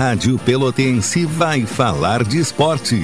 [0.00, 2.98] Rádio Pelotense vai falar de esporte.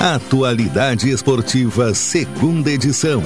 [0.00, 3.22] Atualidade Esportiva, segunda edição.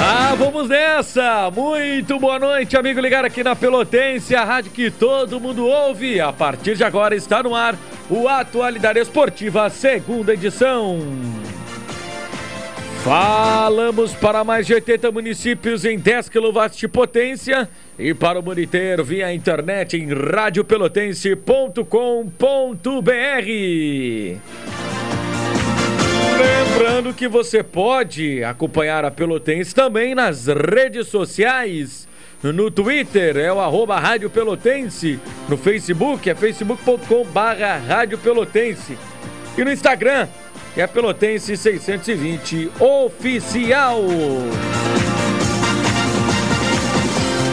[0.00, 1.50] Ah, vamos nessa!
[1.54, 6.22] Muito boa noite, amigo ligado aqui na Pelotense, a rádio que todo mundo ouve.
[6.22, 7.76] A partir de agora está no ar
[8.08, 11.00] o Atualidade Esportiva, segunda edição.
[13.04, 17.68] Falamos para mais de 80 municípios em 10 kW de potência
[17.98, 21.84] e para o mundo inteiro via internet em radiopelotense.com.br.
[26.38, 32.08] Lembrando que você pode acompanhar a Pelotense também nas redes sociais.
[32.42, 35.20] No Twitter é o arroba Rádio Pelotense.
[35.46, 38.96] No Facebook é facebook.com barra Rádio Pelotense.
[39.58, 40.26] E no Instagram
[40.76, 44.02] é a Pelotense 620 Oficial.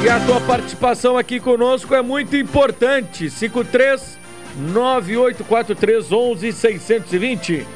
[0.04, 3.30] E a tua participação aqui conosco é muito importante.
[3.30, 4.18] 53
[4.58, 7.68] 9843 11620.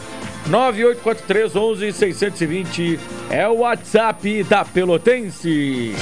[0.47, 2.99] 9843 11620
[3.29, 5.93] é o WhatsApp da Pelotense.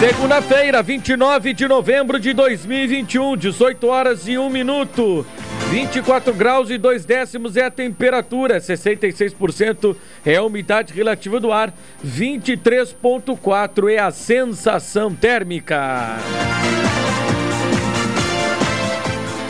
[0.00, 5.26] Segunda-feira, 29 de novembro de 2021, 18 horas e 1 minuto.
[5.70, 9.94] 24 graus e 2 décimos é a temperatura, 66%
[10.26, 11.72] é a umidade relativa do ar,
[12.04, 16.16] 23,4 é a sensação térmica.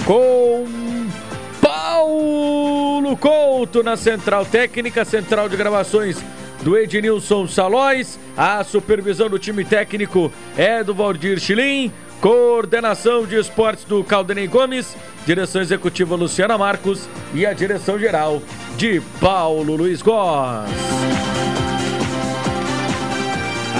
[0.04, 0.66] Com
[1.58, 6.22] Paulo Couto na central técnica, central de gravações
[6.60, 13.84] do Ednilson Salóis, a supervisão do time técnico é do Valdir Chilim, coordenação de esportes
[13.84, 18.42] do Caldenei Gomes, direção executiva Luciana Marcos e a direção geral
[18.76, 20.70] de Paulo Luiz Góes.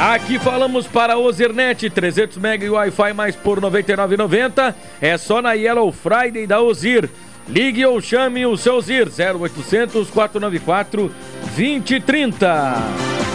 [0.01, 4.75] Aqui falamos para Ozirnet, 300 MB Wi-Fi mais por R$ 99,90.
[5.01, 7.11] É só na Yellow Friday da Ozir.
[7.47, 11.13] Ligue ou chame o seu ZIR 0800 494
[11.57, 13.30] 2030.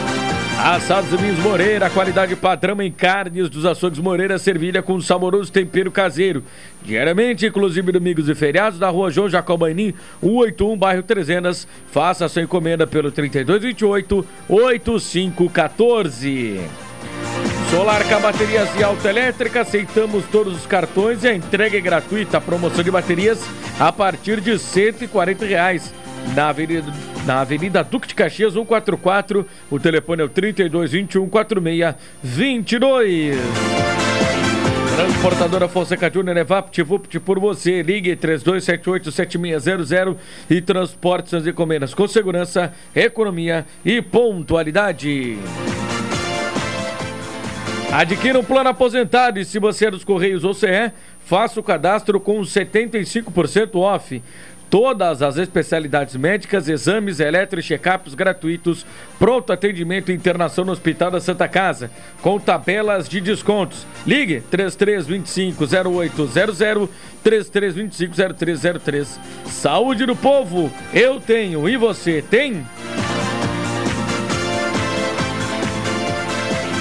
[0.58, 6.42] Assados Domingos Moreira, qualidade padrão em carnes dos açougues Moreira, servilha com saboroso tempero caseiro.
[6.82, 11.68] Diariamente, inclusive domingos e feriados, na rua João Jacobaini, 181, bairro Trezenas.
[11.92, 16.62] Faça sua encomenda pelo 3228 8514.
[17.70, 22.38] Solar com baterias e autoelétrica, aceitamos todos os cartões e a entrega é gratuita.
[22.38, 23.40] A promoção de baterias
[23.80, 25.94] a partir de 140 reais.
[26.34, 26.92] Na Avenida,
[27.26, 33.36] na Avenida Duque de Caxias 144, o telefone é o 32 21 46 22.
[34.96, 37.82] Transportadora Fonseca Júnior é VaptVupt por você.
[37.82, 40.16] Ligue 3278-7600
[40.50, 45.38] e transporte suas encomendas com segurança, economia e pontualidade.
[47.92, 50.92] Adquira um plano aposentado e se você é dos Correios ou CE,
[51.26, 54.22] faça o cadastro com 75% off.
[54.70, 58.86] Todas as especialidades médicas, exames, eletro e check-ups gratuitos,
[59.18, 63.86] pronto atendimento e internação no Hospital da Santa Casa, com tabelas de descontos.
[64.06, 66.90] Ligue 3325-0800,
[67.24, 69.18] 3325-0303.
[69.46, 72.66] Saúde do povo, eu tenho e você tem?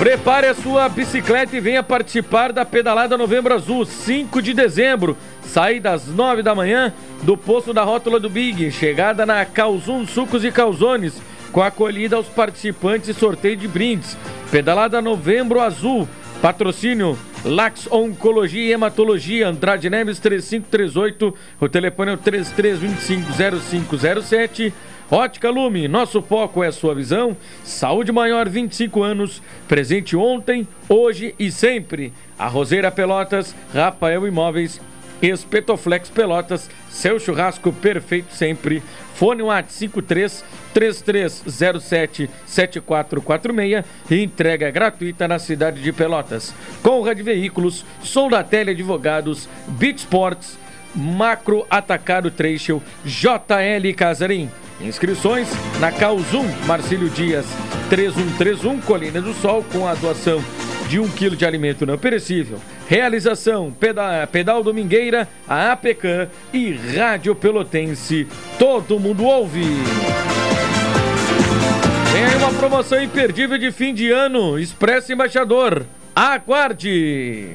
[0.05, 5.17] Prepare a sua bicicleta e venha participar da Pedalada Novembro Azul, 5 de dezembro.
[5.43, 6.93] Saí das 9 da manhã
[7.23, 12.27] do posto da Rótula do Big, chegada na Calzum Sucos e Calzones, com acolhida aos
[12.27, 14.15] participantes e sorteio de brindes.
[14.51, 16.07] Pedalada Novembro Azul,
[16.43, 24.71] patrocínio Lax Oncologia e Hematologia, Andrade Neves 3538, o telefone é o 33250507.
[25.11, 27.37] Ótica Lume, nosso foco é sua visão.
[27.63, 32.13] Saúde Maior, 25 anos, presente ontem, hoje e sempre.
[32.39, 34.81] A Roseira Pelotas, Rafael Imóveis,
[35.21, 38.83] Espetoflex Pelotas, seu churrasco perfeito sempre.
[39.15, 46.55] Fone WhatsApp 53 3307 7446 e entrega gratuita na cidade de Pelotas.
[46.83, 50.59] Conrad Veículos, Soldatele Advogados, Beat Sports,
[50.95, 54.51] Macro Atacado Trecho, JL Casarim.
[54.81, 55.49] Inscrições
[55.81, 57.47] na Calzum Marcílio Dias
[57.89, 60.43] 3131 Colina do Sol com a doação
[60.89, 62.59] de um quilo de alimento não perecível.
[62.89, 68.27] Realização Pedal, Pedal Domingueira, a APECAM e Rádio Pelotense.
[68.59, 69.65] Todo mundo ouve.
[72.13, 74.59] Tem aí uma promoção imperdível de fim de ano.
[74.59, 75.85] Expresso Embaixador.
[76.15, 77.55] Aguarde!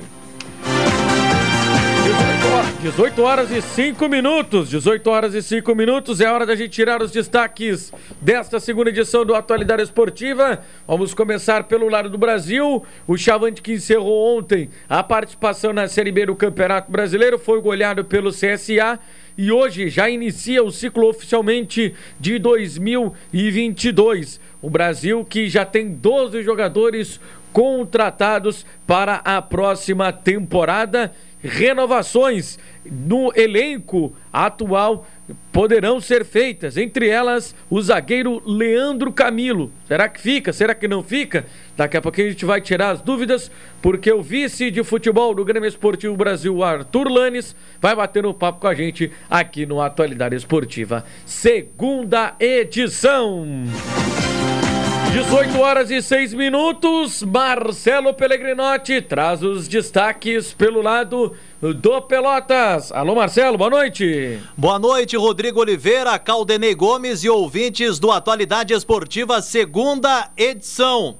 [2.81, 4.69] 18 horas e 5 minutos.
[4.69, 6.21] 18 horas e 5 minutos.
[6.21, 10.63] É hora da gente tirar os destaques desta segunda edição do Atualidade Esportiva.
[10.87, 12.81] Vamos começar pelo lado do Brasil.
[13.05, 18.05] O Chavante que encerrou ontem a participação na Série B do Campeonato Brasileiro foi goleado
[18.05, 18.97] pelo CSA
[19.37, 24.39] e hoje já inicia o ciclo oficialmente de 2022.
[24.61, 27.19] O Brasil que já tem 12 jogadores
[27.51, 31.11] contratados para a próxima temporada
[31.41, 35.05] renovações no elenco atual
[35.51, 39.71] poderão ser feitas, entre elas o zagueiro Leandro Camilo.
[39.87, 40.51] Será que fica?
[40.51, 41.45] Será que não fica?
[41.77, 43.51] Daqui a pouquinho a gente vai tirar as dúvidas,
[43.81, 48.61] porque o vice de futebol do Grêmio Esportivo Brasil, Arthur Lanes, vai bater um papo
[48.61, 51.05] com a gente aqui no Atualidade Esportiva.
[51.25, 53.45] Segunda edição.
[55.11, 57.23] 18 horas e 6 minutos.
[57.23, 62.91] Marcelo Pellegrinotti traz os destaques pelo lado do Pelotas.
[62.91, 64.39] Alô, Marcelo, boa noite.
[64.55, 71.17] Boa noite, Rodrigo Oliveira, Caldenei Gomes e ouvintes do Atualidade Esportiva, segunda edição.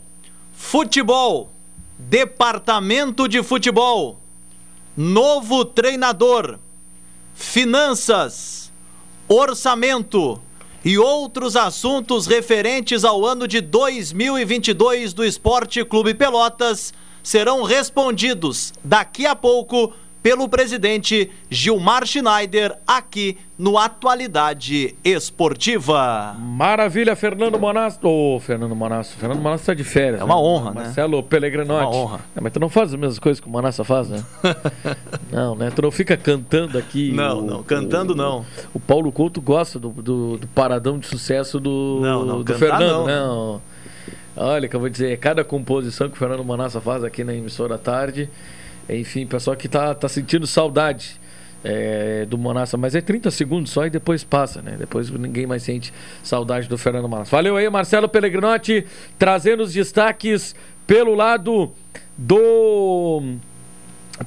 [0.53, 1.51] Futebol,
[1.97, 4.19] Departamento de Futebol,
[4.95, 6.59] novo treinador,
[7.33, 8.71] finanças,
[9.27, 10.39] orçamento
[10.83, 19.25] e outros assuntos referentes ao ano de 2022 do Esporte Clube Pelotas serão respondidos daqui
[19.25, 26.36] a pouco pelo presidente Gilmar Schneider aqui no Atualidade Esportiva.
[26.38, 28.07] Maravilha, Fernando Monasto.
[28.07, 29.18] Ô, oh, Fernando Monasto.
[29.18, 30.21] Fernando Monasto está de férias.
[30.21, 30.42] É uma né?
[30.42, 30.81] honra, né?
[30.83, 31.83] Marcelo Pellegrinotti.
[31.83, 32.19] É uma honra.
[32.36, 34.24] É, mas tu não faz as mesmas coisas que o Monasto faz, né?
[35.31, 35.71] não, né?
[35.71, 37.12] Tu não fica cantando aqui.
[37.12, 37.63] Não, o, não.
[37.63, 38.45] Cantando o, não.
[38.74, 43.07] O Paulo Couto gosta do, do, do paradão de sucesso do, não, não, do Fernando,
[43.07, 43.54] não.
[43.54, 43.62] não.
[44.36, 47.75] Olha, que eu vou dizer, cada composição que o Fernando Manassa faz aqui na emissora
[47.75, 48.30] à tarde
[48.97, 51.19] enfim, pessoal que tá, tá sentindo saudade
[51.63, 54.75] é, do Monassa, mas é 30 segundos só e depois passa, né?
[54.77, 55.94] Depois ninguém mais sente
[56.24, 57.31] saudade do Fernando Monassa.
[57.31, 58.86] Valeu aí, Marcelo Pellegrinotti,
[59.18, 60.56] trazendo os destaques
[60.88, 61.71] pelo lado
[62.18, 63.36] do.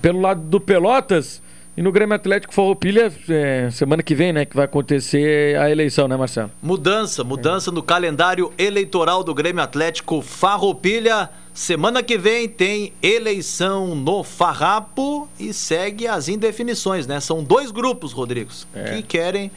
[0.01, 1.43] pelo lado do Pelotas.
[1.75, 6.07] E no Grêmio Atlético Farroupilha, é, semana que vem, né, que vai acontecer a eleição,
[6.07, 6.51] né, Marcelo?
[6.63, 7.73] Mudança, mudança é.
[7.73, 11.31] no calendário eleitoral do Grêmio Atlético Farroupilha.
[11.55, 17.21] Semana que vem tem eleição no Farrapo e segue as indefinições, né?
[17.21, 18.97] São dois grupos, Rodrigos, é.
[18.97, 19.51] que querem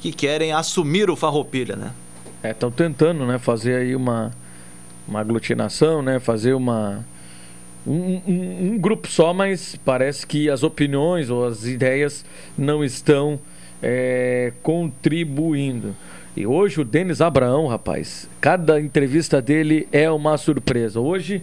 [0.00, 1.92] que querem assumir o Farroupilha, né?
[2.42, 4.32] É, estão tentando, né, fazer aí uma
[5.06, 7.04] uma aglutinação, né, fazer uma
[7.86, 12.24] um, um, um, grupo só, mas parece que as opiniões ou as ideias
[12.56, 13.38] não estão
[13.82, 15.94] é, contribuindo.
[16.36, 20.98] E hoje o Denis Abraão, rapaz, cada entrevista dele é uma surpresa.
[20.98, 21.42] Hoje,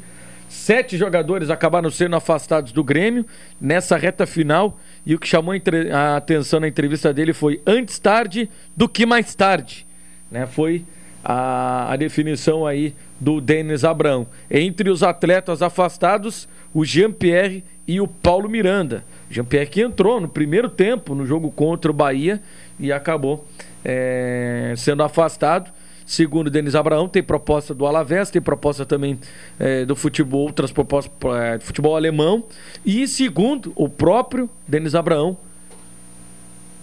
[0.50, 3.26] sete jogadores acabaram sendo afastados do Grêmio
[3.60, 4.78] nessa reta final.
[5.06, 5.56] E o que chamou
[5.94, 9.88] a atenção na entrevista dele foi antes tarde do que mais tarde.
[10.30, 10.46] Né?
[10.46, 10.84] Foi
[11.24, 14.28] a, a definição aí do Denis Abraão.
[14.50, 19.06] Entre os atletas afastados, o Jean-Pierre e o Paulo Miranda.
[19.30, 22.42] Jean-Pierre que entrou no primeiro tempo no jogo contra o Bahia
[22.78, 23.46] e acabou
[23.83, 25.72] é, sendo afastado.
[26.06, 29.18] Segundo Denis Abraão, tem proposta do Alavés, tem proposta também
[29.57, 32.44] é, do futebol, outras propostas é, do futebol alemão.
[32.86, 35.38] E segundo o próprio Denis Abraão,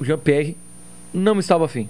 [0.00, 0.56] o Jean-Pierre
[1.12, 1.88] não estava afim.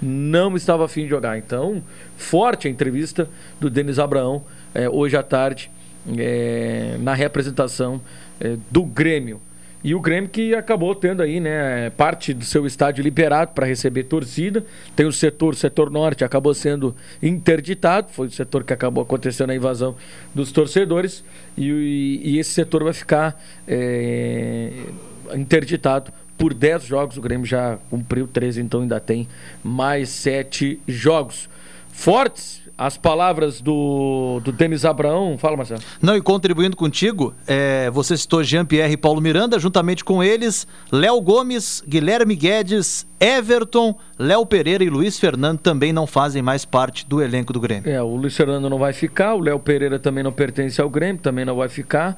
[0.00, 1.36] Não estava afim de jogar.
[1.38, 1.82] Então,
[2.16, 3.28] forte a entrevista
[3.58, 5.70] do Denis Abraão é, hoje à tarde
[6.16, 8.00] é, na representação
[8.40, 9.40] é, do Grêmio.
[9.82, 14.04] E o Grêmio que acabou tendo aí, né, parte do seu estádio liberado para receber
[14.04, 14.64] torcida.
[14.96, 19.50] Tem o setor, o setor norte acabou sendo interditado, foi o setor que acabou acontecendo
[19.50, 19.94] a invasão
[20.34, 21.24] dos torcedores.
[21.56, 24.72] E, e esse setor vai ficar é,
[25.34, 27.16] interditado por 10 jogos.
[27.16, 29.28] O Grêmio já cumpriu 13, então ainda tem
[29.62, 31.48] mais 7 jogos.
[31.92, 35.36] Fortes as palavras do, do Denis Abraão.
[35.36, 35.80] Fala, Marcelo.
[36.00, 41.20] Não, e contribuindo contigo, é, você citou Jean-Pierre e Paulo Miranda, juntamente com eles, Léo
[41.20, 47.20] Gomes, Guilherme Guedes, Everton, Léo Pereira e Luiz Fernando também não fazem mais parte do
[47.20, 47.90] elenco do Grêmio.
[47.90, 51.20] É, o Luiz Fernando não vai ficar, o Léo Pereira também não pertence ao Grêmio,
[51.20, 52.16] também não vai ficar.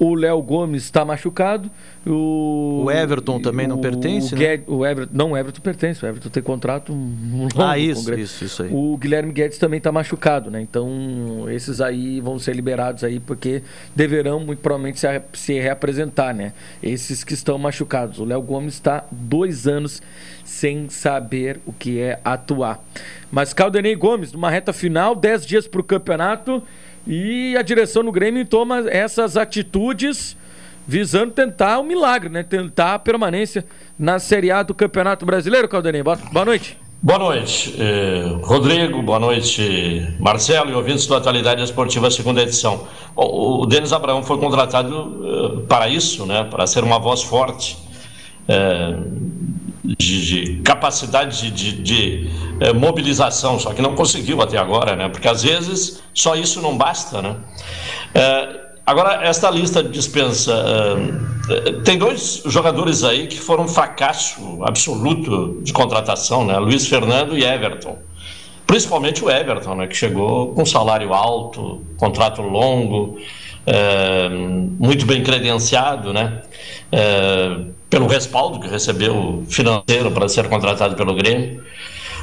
[0.00, 1.70] O Léo Gomes está machucado.
[2.06, 4.34] O, o Everton também não pertence?
[4.34, 4.62] O, né?
[4.66, 6.02] o Everton, não, o Everton pertence.
[6.02, 7.62] O Everton tem contrato longo.
[7.62, 8.70] Ah, isso, isso, isso aí.
[8.72, 10.58] O Guilherme Guedes também está machucado, né?
[10.62, 13.62] Então, esses aí vão ser liberados aí porque
[13.94, 16.54] deverão muito provavelmente se, se reapresentar, né?
[16.82, 18.20] Esses que estão machucados.
[18.20, 20.00] O Léo Gomes está dois anos
[20.42, 22.82] sem saber o que é atuar.
[23.30, 26.62] Mas Caldenei Gomes, numa reta final, dez dias para o campeonato.
[27.06, 30.36] E a direção do Grêmio toma essas atitudes
[30.86, 32.42] visando tentar um milagre, né?
[32.42, 33.64] Tentar a permanência
[33.98, 36.04] na Série A do Campeonato Brasileiro, Caldaninho.
[36.04, 36.76] Boa, noite.
[37.02, 42.86] Boa noite, eh, Rodrigo, boa noite, Marcelo e ouvintes do Atualidade Esportiva, segunda edição.
[43.16, 47.78] o, o Denis Abraão foi contratado eh, para isso, né, para ser uma voz forte,
[48.46, 48.96] eh,
[49.84, 55.08] de, de, capacidade de, de, de eh, mobilização, só que não conseguiu até agora, né,
[55.08, 57.22] porque às vezes só isso não basta.
[57.22, 57.36] Né.
[58.14, 58.60] Eh,
[58.90, 60.52] Agora, esta lista dispensa.
[60.52, 66.58] Uh, tem dois jogadores aí que foram fracasso absoluto de contratação, né?
[66.58, 67.98] Luiz Fernando e Everton.
[68.66, 69.86] Principalmente o Everton, né?
[69.86, 73.16] Que chegou com salário alto, contrato longo,
[73.68, 74.36] uh,
[74.80, 76.42] muito bem credenciado, né?
[76.92, 81.62] Uh, pelo respaldo que recebeu financeiro para ser contratado pelo Grêmio.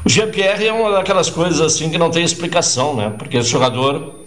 [0.05, 3.13] O Jean-Pierre é uma daquelas coisas assim que não tem explicação, né?
[3.17, 4.23] Porque esse jogador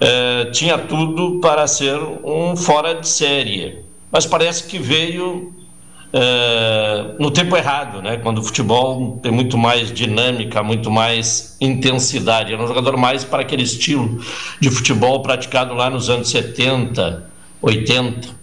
[0.00, 5.54] é, tinha tudo para ser um fora de série, mas parece que veio
[6.12, 8.16] é, no tempo errado, né?
[8.16, 12.52] Quando o futebol tem muito mais dinâmica, muito mais intensidade.
[12.52, 14.20] Era um jogador mais para aquele estilo
[14.60, 17.30] de futebol praticado lá nos anos 70,
[17.62, 18.41] 80.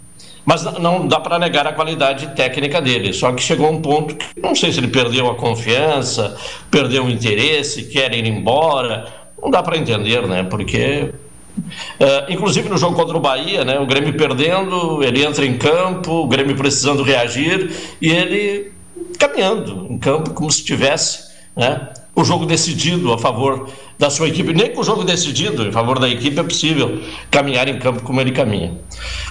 [0.50, 3.13] Mas não dá para negar a qualidade técnica dele.
[3.13, 6.36] Só que chegou um ponto que não sei se ele perdeu a confiança,
[6.72, 9.06] perdeu o interesse, quer ir embora.
[9.39, 10.41] Não dá para entender, né?
[10.41, 11.13] Porque
[11.60, 16.24] Uh, inclusive no jogo contra o Bahia, né, o Grêmio perdendo, ele entra em campo,
[16.24, 17.70] o Grêmio precisando reagir
[18.01, 18.72] e ele
[19.18, 21.89] caminhando em campo como se tivesse né,
[22.21, 24.53] o jogo decidido a favor da sua equipe.
[24.53, 28.19] Nem com o jogo decidido em favor da equipe é possível caminhar em campo como
[28.21, 28.77] ele caminha.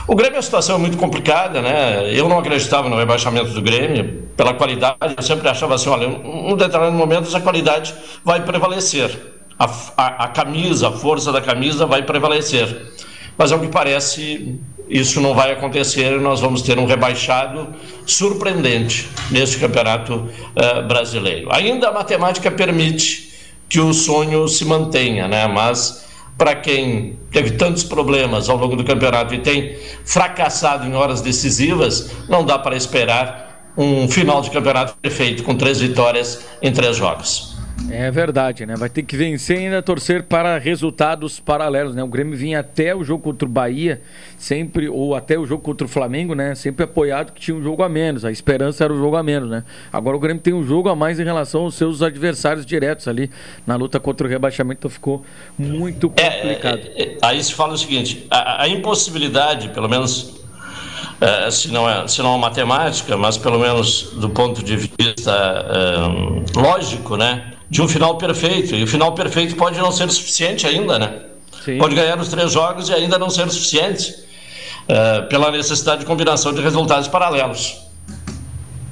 [0.07, 2.11] O Grêmio, a situação é muito complicada, né?
[2.13, 6.57] Eu não acreditava no rebaixamento do Grêmio pela qualidade, eu sempre achava assim: olha, um
[6.57, 9.67] determinado momento essa qualidade vai prevalecer a,
[9.97, 12.93] a, a camisa, a força da camisa vai prevalecer.
[13.37, 17.69] Mas ao que parece, isso não vai acontecer e nós vamos ter um rebaixado
[18.07, 21.49] surpreendente nesse campeonato uh, brasileiro.
[21.53, 23.33] Ainda a matemática permite
[23.69, 25.47] que o sonho se mantenha, né?
[25.47, 26.07] mas
[26.39, 32.11] para quem teve tantos problemas ao longo do campeonato e tem fracassado em horas decisivas,
[32.29, 37.48] não dá para esperar um final de campeonato perfeito com três vitórias em três jogos.
[37.91, 38.75] É verdade, né?
[38.77, 42.03] Vai ter que vencer e ainda torcer para resultados paralelos, né?
[42.03, 44.03] O Grêmio vinha até o jogo contra o Bahia,
[44.37, 46.55] sempre, ou até o jogo contra o Flamengo, né?
[46.55, 48.25] Sempre apoiado que tinha um jogo a menos.
[48.25, 49.65] A esperança era o jogo a menos, né?
[49.93, 53.31] Agora o Grêmio tem um jogo a mais em relação aos seus adversários diretos ali
[53.67, 55.25] na luta contra o rebaixamento, então ficou
[55.57, 56.81] muito é, complicado.
[56.95, 60.37] É, é, aí se fala o seguinte: a, a impossibilidade, pelo menos
[61.19, 65.67] Uh, se, não é, se não é matemática, mas pelo menos do ponto de vista
[65.67, 67.58] uh, lógico, né?
[67.71, 68.75] De um final perfeito.
[68.75, 71.23] E o final perfeito pode não ser suficiente ainda, né?
[71.65, 71.79] Sim.
[71.79, 74.15] Pode ganhar os três jogos e ainda não ser suficiente,
[74.89, 77.89] uh, pela necessidade de combinação de resultados paralelos.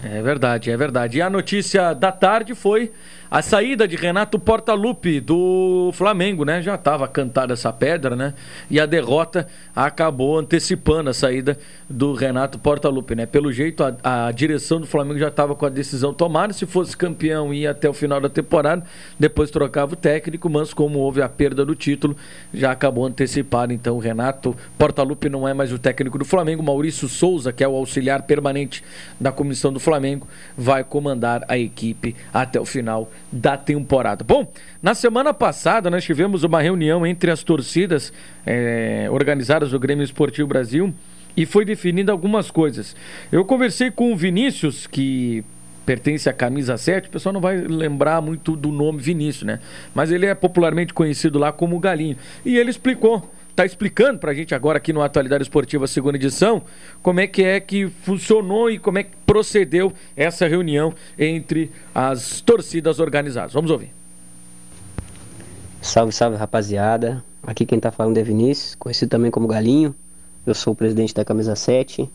[0.04, 1.18] É verdade, é verdade.
[1.18, 2.92] E a notícia da tarde foi
[3.30, 6.62] a saída de Renato Portaluppi do Flamengo, né?
[6.62, 8.35] Já estava cantada essa pedra, né?
[8.71, 11.59] E a derrota acabou antecipando a saída
[11.90, 13.26] do Renato Portaluppi, né?
[13.26, 16.52] Pelo jeito, a, a direção do Flamengo já estava com a decisão tomada.
[16.52, 18.85] Se fosse campeão, ia até o final da temporada.
[19.18, 22.16] Depois trocava o técnico, mas como houve a perda do título,
[22.54, 23.73] já acabou antecipado.
[23.73, 26.62] Então, o Renato Portaluppi não é mais o técnico do Flamengo.
[26.62, 28.85] Maurício Souza, que é o auxiliar permanente
[29.21, 34.25] da comissão do Flamengo, vai comandar a equipe até o final da temporada.
[34.25, 34.50] Bom,
[34.82, 38.12] na semana passada nós tivemos uma reunião entre as torcidas
[38.44, 40.94] é, organizadas do Grêmio Esportivo Brasil
[41.37, 42.96] e foi definida algumas coisas.
[43.30, 45.44] Eu conversei com o Vinícius, que
[45.85, 49.61] pertence à camisa 7, o pessoal não vai lembrar muito do nome Vinícius, né?
[49.94, 52.16] Mas ele é popularmente conhecido lá como Galinho.
[52.44, 56.62] E ele explicou está explicando para a gente agora aqui no Atualidade Esportiva, segunda edição,
[57.02, 62.42] como é que é que funcionou e como é que procedeu essa reunião entre as
[62.42, 63.54] torcidas organizadas.
[63.54, 63.90] Vamos ouvir.
[65.80, 67.25] Salve, salve rapaziada.
[67.42, 69.94] Aqui quem está falando é Vinícius, conhecido também como Galinho.
[70.46, 72.10] Eu sou o presidente da Camisa 7.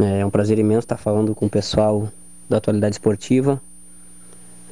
[0.00, 2.10] É um prazer imenso estar falando com o pessoal
[2.48, 3.62] da Atualidade Esportiva.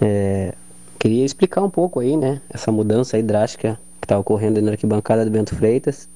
[0.00, 0.54] É,
[0.98, 5.24] queria explicar um pouco aí, né, essa mudança aí drástica que está ocorrendo na arquibancada
[5.24, 6.10] do Bento Freitas,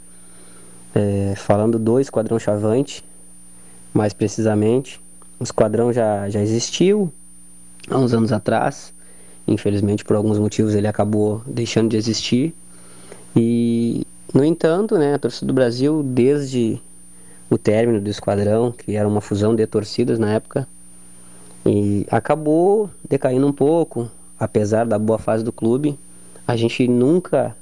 [0.95, 3.03] é, falando do Esquadrão Chavante,
[3.95, 5.01] mais precisamente.
[5.41, 7.11] O esquadrão já, já existiu
[7.91, 8.93] há uns anos atrás,
[9.47, 12.55] infelizmente por alguns motivos ele acabou deixando de existir.
[13.35, 16.79] E, no entanto, né, a torcida do Brasil, desde
[17.49, 20.69] o término do esquadrão, que era uma fusão de torcidas na época,
[21.65, 25.99] e acabou decaindo um pouco, apesar da boa fase do clube.
[26.47, 27.57] A gente nunca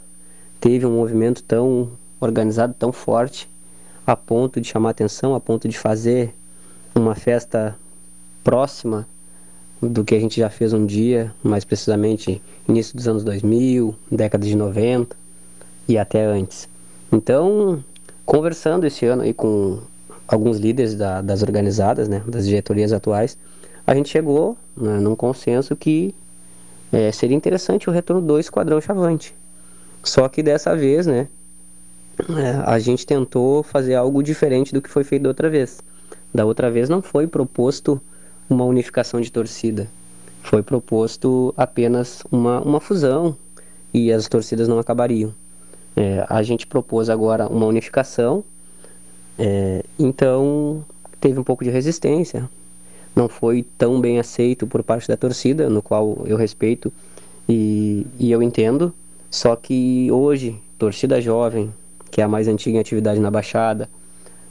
[0.60, 3.48] teve um movimento tão organizado, tão forte,
[4.06, 6.34] a ponto de chamar atenção, a ponto de fazer
[6.94, 7.76] uma festa
[8.42, 9.06] próxima
[9.82, 14.46] do que a gente já fez um dia, mais precisamente início dos anos 2000, década
[14.46, 15.16] de 90
[15.88, 16.68] e até antes.
[17.12, 17.82] Então,
[18.24, 19.80] conversando esse ano aí com
[20.26, 23.36] alguns líderes da, das organizadas, né, das diretorias atuais,
[23.86, 26.14] a gente chegou né, num consenso que
[26.92, 29.34] é, seria interessante o retorno do Esquadrão Chavante.
[30.06, 31.26] Só que dessa vez, né,
[32.38, 35.80] é, a gente tentou fazer algo diferente do que foi feito da outra vez.
[36.32, 38.00] Da outra vez não foi proposto
[38.48, 39.88] uma unificação de torcida,
[40.42, 43.36] foi proposto apenas uma, uma fusão
[43.92, 45.34] e as torcidas não acabariam.
[45.96, 48.44] É, a gente propôs agora uma unificação,
[49.36, 50.84] é, então
[51.20, 52.48] teve um pouco de resistência,
[53.14, 56.92] não foi tão bem aceito por parte da torcida, no qual eu respeito
[57.48, 58.94] e, e eu entendo.
[59.30, 61.72] Só que hoje, torcida jovem,
[62.10, 63.88] que é a mais antiga em atividade na Baixada,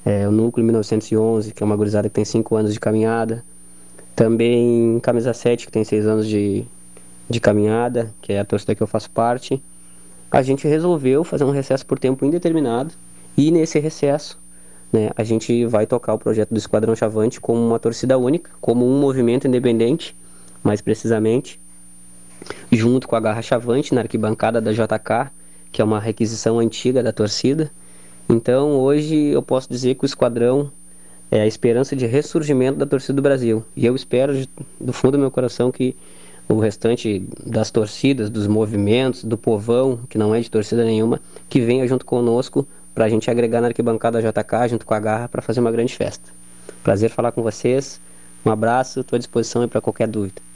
[0.05, 3.43] é, o Núcleo 1911, que é uma gurizada que tem 5 anos de caminhada,
[4.15, 6.65] também Camisa 7, que tem 6 anos de,
[7.29, 9.61] de caminhada, que é a torcida que eu faço parte,
[10.31, 12.93] a gente resolveu fazer um recesso por tempo indeterminado
[13.37, 14.39] e nesse recesso
[14.91, 18.85] né, a gente vai tocar o projeto do Esquadrão Chavante como uma torcida única, como
[18.87, 20.15] um movimento independente,
[20.63, 21.59] mais precisamente,
[22.71, 25.31] junto com a Garra Chavante na arquibancada da JK,
[25.71, 27.71] que é uma requisição antiga da torcida.
[28.29, 30.71] Então hoje eu posso dizer que o Esquadrão
[31.31, 33.63] é a esperança de ressurgimento da torcida do Brasil.
[33.75, 34.47] E eu espero
[34.79, 35.95] do fundo do meu coração que
[36.47, 41.59] o restante das torcidas, dos movimentos, do povão, que não é de torcida nenhuma, que
[41.59, 45.41] venha junto conosco para a gente agregar na arquibancada JK junto com a Garra para
[45.41, 46.31] fazer uma grande festa.
[46.83, 47.99] Prazer falar com vocês.
[48.45, 50.54] Um abraço, estou à disposição para qualquer dúvida.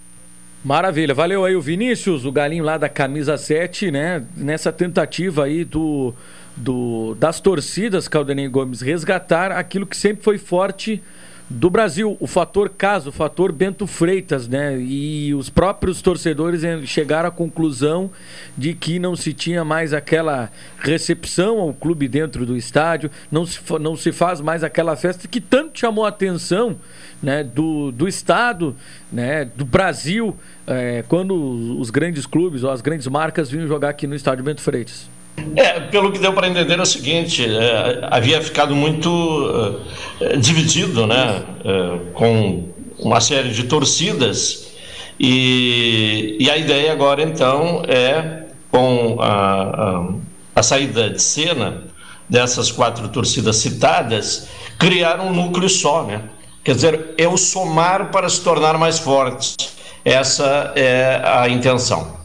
[0.63, 4.25] Maravilha, valeu aí o Vinícius, o galinho lá da camisa 7, né?
[4.35, 6.13] Nessa tentativa aí do,
[6.55, 11.01] do das torcidas, Caldenei Gomes, resgatar aquilo que sempre foi forte
[11.49, 14.77] do Brasil, o fator caso, o fator Bento Freitas, né?
[14.79, 18.11] E os próprios torcedores chegaram à conclusão
[18.57, 23.59] de que não se tinha mais aquela recepção ao clube dentro do estádio, não se,
[23.79, 26.77] não se faz mais aquela festa que tanto chamou a atenção
[27.21, 28.75] né, do, do estado,
[29.11, 31.33] né, do Brasil, é, quando
[31.79, 35.09] os grandes clubes ou as grandes marcas vinham jogar aqui no estádio Bento Freitas.
[35.55, 41.07] É, pelo que deu para entender é o seguinte, é, havia ficado muito uh, dividido,
[41.07, 44.69] né, uh, com uma série de torcidas
[45.17, 50.09] e, e, a ideia agora então é com a, a,
[50.55, 51.83] a saída de cena
[52.29, 56.21] dessas quatro torcidas citadas criar um núcleo só, né?
[56.63, 59.55] Quer dizer, é o somar para se tornar mais forte.
[60.03, 62.19] Essa é a intenção.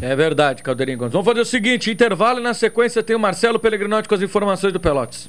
[0.00, 1.12] É verdade, Caldeirinho Gomes.
[1.12, 4.72] Vamos fazer o seguinte: intervalo e na sequência tem o Marcelo Pellegrinotti com as informações
[4.72, 5.28] do Pelotes.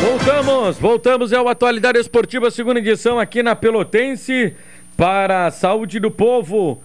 [0.00, 4.54] Voltamos, voltamos ao Atualidade Esportiva, segunda edição aqui na Pelotense
[4.96, 6.82] para a saúde do povo.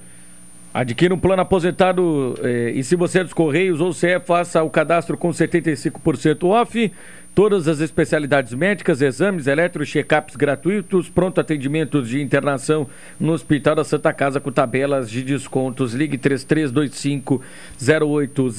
[0.75, 4.61] Adquira um plano aposentado eh, e se você é dos Correios ou se é, faça
[4.61, 6.91] o cadastro com 75% off.
[7.33, 13.85] Todas as especialidades médicas, exames, eletro, check-ups gratuitos, pronto atendimento de internação no Hospital da
[13.85, 15.93] Santa Casa com tabelas de descontos.
[15.93, 17.41] Ligue 3325
[17.79, 18.57] 0800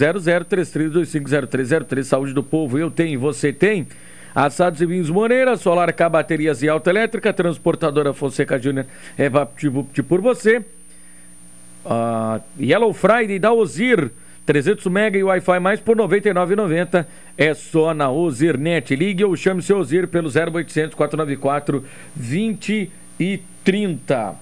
[0.48, 2.07] 3325 0303.
[2.07, 3.87] Saúde do povo, eu tenho, você tem.
[4.35, 8.87] Assados e vinhos Moreira, Solar K Baterias e Autoelétrica, Transportadora Fonseca Júnior
[9.18, 10.64] é VaptVupt por você.
[11.87, 14.11] Uh, Yellow Friday da Ozir
[14.44, 17.07] 300 mega e Wi-Fi mais por R$ 99,90.
[17.38, 18.96] É só na Ozirnet.
[18.96, 24.35] Ligue ou chame seu Ozir pelo 0800 494 2030.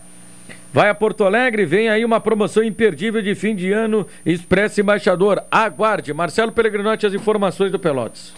[0.72, 5.40] Vai a Porto Alegre, vem aí uma promoção imperdível de fim de ano Expresso Embaixador.
[5.50, 6.12] Aguarde.
[6.12, 8.32] Marcelo Peregrinotti, as informações do Pelotas.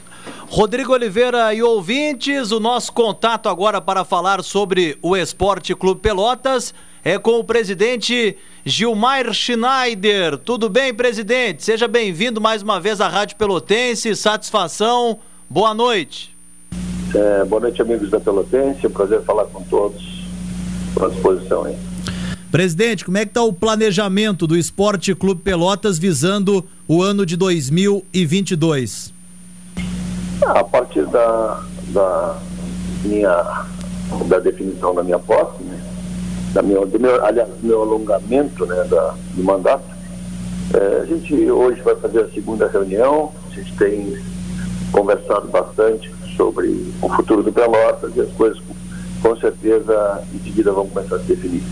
[0.49, 6.75] Rodrigo Oliveira e ouvintes, o nosso contato agora para falar sobre o Esporte Clube Pelotas
[7.07, 10.37] é com o presidente Gilmar Schneider.
[10.37, 11.63] Tudo bem, presidente?
[11.63, 14.17] Seja bem-vindo mais uma vez à Rádio Pelotense.
[14.17, 15.21] Satisfação.
[15.49, 16.37] Boa noite.
[17.15, 18.85] É, boa noite, amigos da Pelotense.
[18.85, 20.27] É um prazer falar com todos.
[21.01, 21.77] À disposição aí.
[22.51, 27.37] Presidente, como é que está o planejamento do Esporte Clube Pelotas visando o ano de
[27.37, 29.15] 2022?
[30.45, 32.41] A partir da, da
[33.05, 33.65] minha
[34.29, 35.76] da definição da minha posse, né?
[36.57, 39.85] Da minha, do meu, aliás, do meu alongamento né, da, do mandato.
[40.73, 44.17] É, a gente hoje vai fazer a segunda reunião, a gente tem
[44.91, 46.69] conversado bastante sobre
[47.03, 48.59] o futuro do Pelotas e as coisas
[49.21, 51.63] com certeza em seguida vão começar a se definir.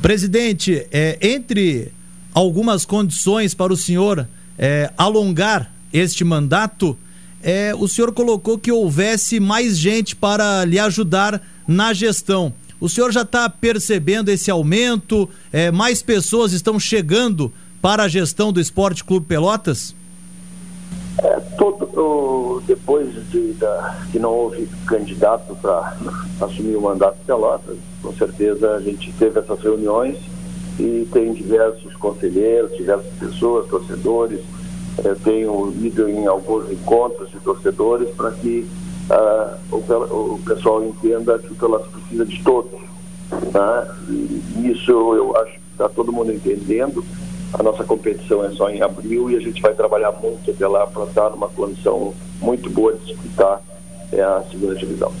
[0.00, 1.92] Presidente, é, entre
[2.32, 4.26] algumas condições para o senhor
[4.58, 6.96] é, alongar este mandato,
[7.42, 12.54] é, o senhor colocou que houvesse mais gente para lhe ajudar na gestão.
[12.80, 15.28] O senhor já está percebendo esse aumento?
[15.52, 19.94] É, mais pessoas estão chegando para a gestão do Esporte Clube Pelotas?
[21.18, 25.96] É, todo, depois de, da, que não houve candidato para
[26.40, 30.18] assumir o mandato de Pelotas, com certeza a gente teve essas reuniões
[30.78, 34.40] e tem diversos conselheiros, diversas pessoas, torcedores.
[35.02, 38.66] Eu tenho ido em alguns encontros de torcedores para que
[39.10, 42.80] uh, o, o, pessoal entenda que o Pelotas precisa de todos.
[43.52, 43.96] Tá?
[44.08, 47.04] E isso eu acho que está todo mundo entendendo.
[47.52, 50.86] A nossa competição é só em abril e a gente vai trabalhar muito até lá
[50.86, 53.62] para estar numa condição muito boa de disputar
[54.12, 55.12] é, a segunda divisão.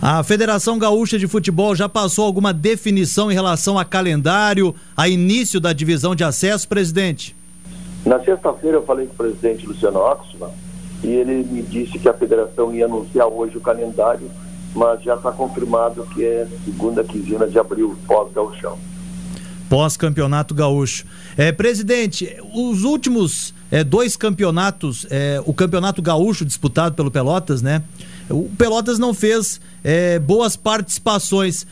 [0.00, 5.58] A Federação Gaúcha de Futebol já passou alguma definição em relação a calendário, a início
[5.58, 7.34] da divisão de acesso, presidente?
[8.04, 10.50] Na sexta-feira eu falei com o presidente Luciano Oxman
[11.02, 14.30] e ele me disse que a federação ia anunciar hoje o calendário,
[14.74, 18.78] mas já está confirmado que é segunda quinzena de abril, pós-gauchão.
[19.68, 21.04] Pós-campeonato gaúcho.
[21.36, 27.82] É, presidente, os últimos é, dois campeonatos, é, o campeonato gaúcho disputado pelo Pelotas, né?
[28.30, 31.66] O Pelotas não fez é, boas participações.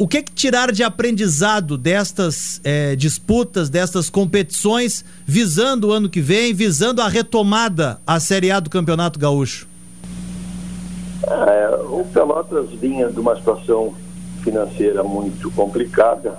[0.00, 6.22] O que, que tirar de aprendizado destas é, disputas, destas competições, visando o ano que
[6.22, 9.68] vem, visando a retomada à Série A do Campeonato Gaúcho?
[11.22, 13.92] É, o Pelotas vinha de uma situação
[14.42, 16.34] financeira muito complicada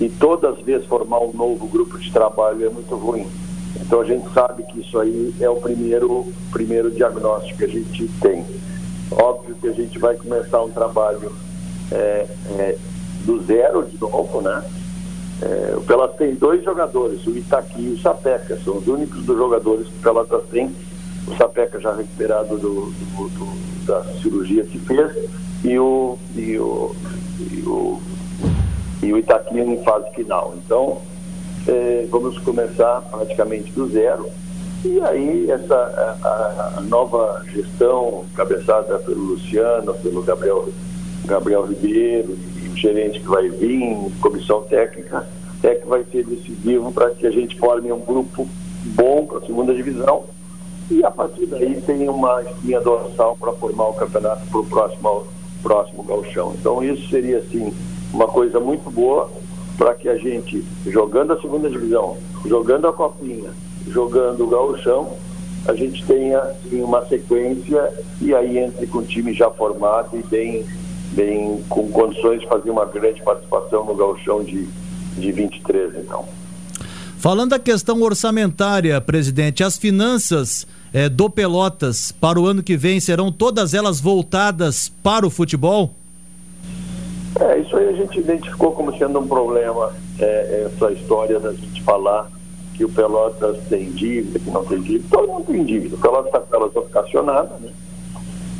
[0.00, 3.28] e todas as vezes formar um novo grupo de trabalho é muito ruim.
[3.80, 8.08] Então a gente sabe que isso aí é o primeiro, primeiro diagnóstico que a gente
[8.20, 8.44] tem.
[9.12, 11.32] Óbvio que a gente vai começar um trabalho
[11.90, 12.26] é,
[12.58, 12.78] é,
[13.28, 14.64] do zero de novo, né?
[15.42, 19.36] É, o Pelotas tem dois jogadores, o Itaqui e o Sapeca, são os únicos dos
[19.36, 20.74] jogadores que o Pelotas tem.
[21.26, 25.12] O Sapeca já recuperado do, do, do, da cirurgia que fez
[25.62, 26.96] e o, e o,
[27.38, 28.00] e o,
[29.02, 30.54] e o Itaqui em fase final.
[30.64, 31.02] Então,
[31.68, 34.26] é, vamos começar praticamente do zero
[34.84, 40.68] e aí essa a, a nova gestão, cabeçada pelo Luciano, pelo Gabriel,
[41.26, 42.38] Gabriel Ribeiro
[42.78, 45.26] gerente que vai vir, comissão técnica,
[45.62, 48.48] é que vai ser decisivo para que a gente forme um grupo
[48.84, 50.24] bom para a segunda divisão
[50.90, 55.24] e a partir daí tem uma espinha dorsal para formar o campeonato para o próximo,
[55.62, 56.54] próximo galchão.
[56.58, 57.72] Então isso seria assim
[58.12, 59.30] uma coisa muito boa
[59.76, 63.50] para que a gente, jogando a segunda divisão, jogando a copinha,
[63.86, 65.12] jogando o gauchão,
[65.66, 70.22] a gente tenha assim, uma sequência e aí entre com o time já formado e
[70.22, 70.64] bem,
[71.12, 74.66] bem com condições de fazer uma grande participação no gauchão de,
[75.16, 76.24] de 23, então.
[77.18, 83.00] Falando da questão orçamentária, presidente, as finanças é, do Pelotas para o ano que vem
[83.00, 85.90] serão todas elas voltadas para o futebol?
[87.40, 91.82] É, isso aí a gente identificou como sendo um problema, é, essa história da gente
[91.82, 92.30] falar
[92.74, 95.96] que o Pelotas tem dívida, que não tem dívida, todo mundo tem dívida.
[95.96, 96.72] O Pelotas está com elas
[97.60, 97.70] né?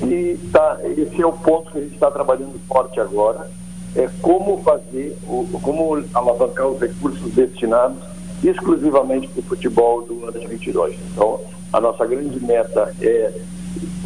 [0.03, 3.51] E tá, esse é o ponto que a gente está trabalhando forte agora,
[3.97, 5.17] é como fazer,
[5.63, 7.99] como alavancar os recursos destinados
[8.45, 10.97] exclusivamente para o futebol do ano de 22.
[11.13, 11.41] Então,
[11.73, 13.33] a nossa grande meta é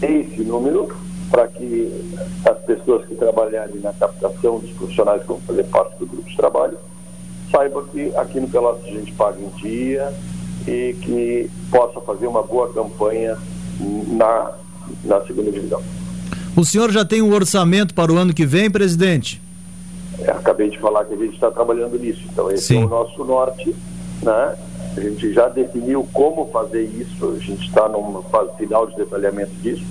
[0.01, 0.89] esse número
[1.31, 1.91] para que
[2.45, 6.37] as pessoas que trabalharem na captação dos profissionais que vão fazer parte do grupo de
[6.37, 6.79] trabalho
[7.51, 10.13] saiba que aqui no Pelotas a gente paga em dia
[10.67, 13.37] e que possa fazer uma boa campanha
[14.09, 14.53] na,
[15.05, 15.83] na segunda divisão.
[16.57, 19.40] O senhor já tem um orçamento para o ano que vem, presidente?
[20.21, 22.23] É, acabei de falar que a gente está trabalhando nisso.
[22.31, 22.83] Então, esse Sim.
[22.83, 23.75] é o nosso norte.
[24.23, 24.55] Né?
[24.97, 29.53] A gente já definiu como fazer isso, a gente está numa fase final de detalhamento
[29.62, 29.85] disso.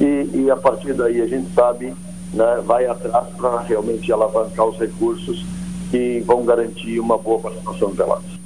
[0.00, 1.92] E, e a partir daí a gente sabe,
[2.32, 5.44] né, vai atrás para realmente alavancar os recursos
[5.90, 8.39] que vão garantir uma boa participação do Pelotas.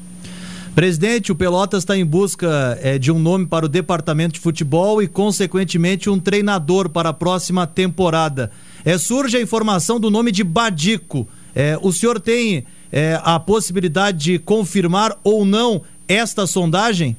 [0.75, 5.01] Presidente, o Pelotas está em busca é, de um nome para o departamento de futebol
[5.01, 8.51] e, consequentemente, um treinador para a próxima temporada.
[8.85, 11.29] É, surge a informação do nome de Badico.
[11.55, 17.17] É, o senhor tem é, a possibilidade de confirmar ou não esta sondagem?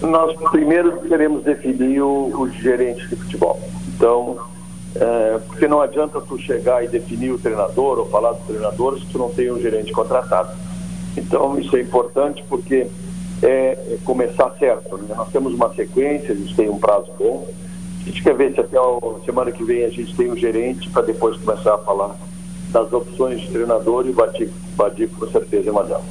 [0.00, 3.62] Nós primeiro queremos definir o, o gerente de futebol.
[3.94, 4.36] Então,
[4.96, 9.06] é, porque não adianta tu chegar e definir o treinador ou falar do treinador se
[9.06, 10.50] tu não tem um gerente contratado.
[11.16, 12.86] Então isso é importante porque
[13.42, 14.96] é, é começar certo.
[14.98, 15.14] Né?
[15.16, 17.48] Nós temos uma sequência, a gente tem um prazo bom.
[18.02, 20.88] A gente quer ver se até a semana que vem a gente tem um gerente
[20.90, 22.16] para depois começar a falar
[22.70, 26.04] das opções de treinador e Badico com certeza é uma delas.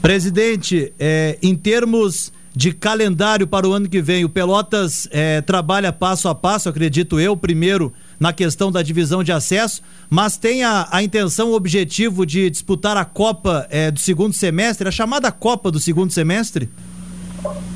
[0.00, 5.92] Presidente, é, em termos de calendário para o ano que vem, o Pelotas é, trabalha
[5.92, 10.88] passo a passo, acredito eu, primeiro na questão da divisão de acesso, mas tem a,
[10.90, 15.70] a intenção, o objetivo de disputar a Copa é, do segundo semestre, a chamada Copa
[15.70, 16.68] do segundo semestre?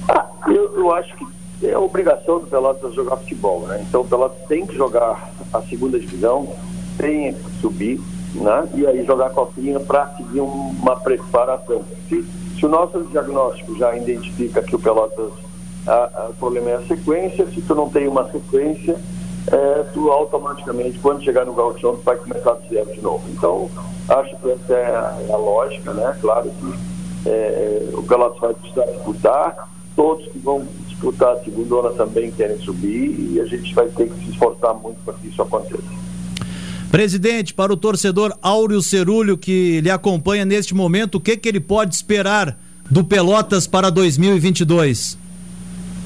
[0.08, 3.84] Ah, eu, eu acho que é obrigação do Pelotas jogar futebol, né?
[3.88, 6.54] Então o Pelotas tem que jogar a segunda divisão,
[6.96, 8.00] tem que subir,
[8.34, 8.68] né?
[8.74, 11.82] E aí jogar a copinha para seguir uma preparação.
[12.08, 12.24] Se,
[12.58, 15.32] se, o nosso diagnóstico já identifica que o Pelotas,
[15.86, 18.96] a, a, o problema é a sequência, se tu não tem uma sequência,
[19.50, 23.24] é, tu automaticamente, quando chegar no gauchão, tu vai começar a zero de novo.
[23.30, 23.70] Então,
[24.08, 26.16] acho que essa é a, é a lógica, né?
[26.20, 32.30] Claro que é, o Pelotas vai precisar disputar, todos que vão disputar a segunda também
[32.30, 35.98] querem subir e a gente vai ter que se esforçar muito para que isso aconteça.
[36.90, 41.60] Presidente, para o torcedor Áureo Cerulho que lhe acompanha neste momento, o que, que ele
[41.60, 42.58] pode esperar
[42.90, 45.18] do Pelotas para 2022?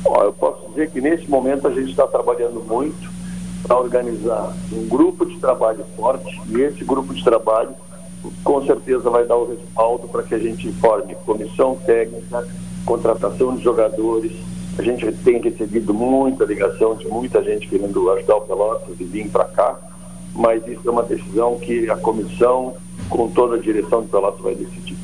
[0.02, 3.11] Bom, eu posso dizer que nesse momento a gente está trabalhando muito
[3.62, 7.74] para organizar um grupo de trabalho forte e esse grupo de trabalho
[8.44, 12.46] com certeza vai dar o respaldo para que a gente forme comissão técnica,
[12.84, 14.32] contratação de jogadores,
[14.78, 19.28] a gente tem recebido muita ligação de muita gente querendo ajudar o Pelotas e vir
[19.28, 19.78] para cá,
[20.34, 22.74] mas isso é uma decisão que a comissão,
[23.08, 24.96] com toda a direção do Pelotas, vai decidir.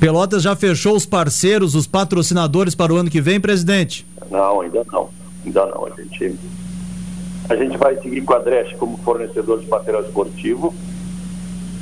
[0.00, 4.06] Pelotas já fechou os parceiros, os patrocinadores para o ano que vem, presidente?
[4.30, 5.08] Não, ainda não.
[5.44, 5.86] Ainda não.
[5.86, 6.38] A gente,
[7.48, 10.74] a gente vai seguir com a Dresch como fornecedor de material esportivo,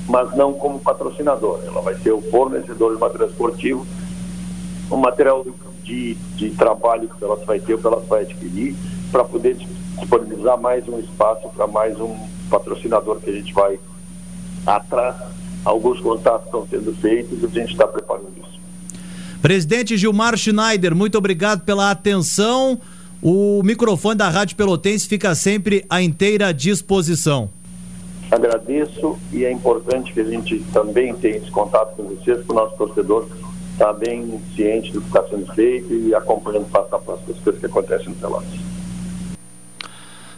[0.09, 1.61] mas não como patrocinador.
[1.65, 3.87] Ela vai ser o fornecedor de material esportivo.
[4.91, 5.47] O material
[5.85, 8.75] de, de trabalho que elas vai ter, que elas vai adquirir,
[9.11, 9.57] para poder
[9.99, 12.17] disponibilizar mais um espaço para mais um
[12.51, 13.79] patrocinador que a gente vai
[14.67, 15.17] atrás.
[15.65, 18.61] Alguns contatos estão sendo feitos e a gente está preparando isso.
[19.41, 22.81] Presidente Gilmar Schneider, muito obrigado pela atenção.
[23.25, 27.49] O microfone da Rádio Pelotense fica sempre à inteira disposição.
[28.29, 32.57] Agradeço e é importante que a gente também tenha esse contato com vocês, com o
[32.57, 33.29] nosso torcedor
[33.71, 37.61] está bem ciente do que está sendo feito e acompanhando passo a passo as coisas
[37.61, 38.61] que acontecem no Pelotas.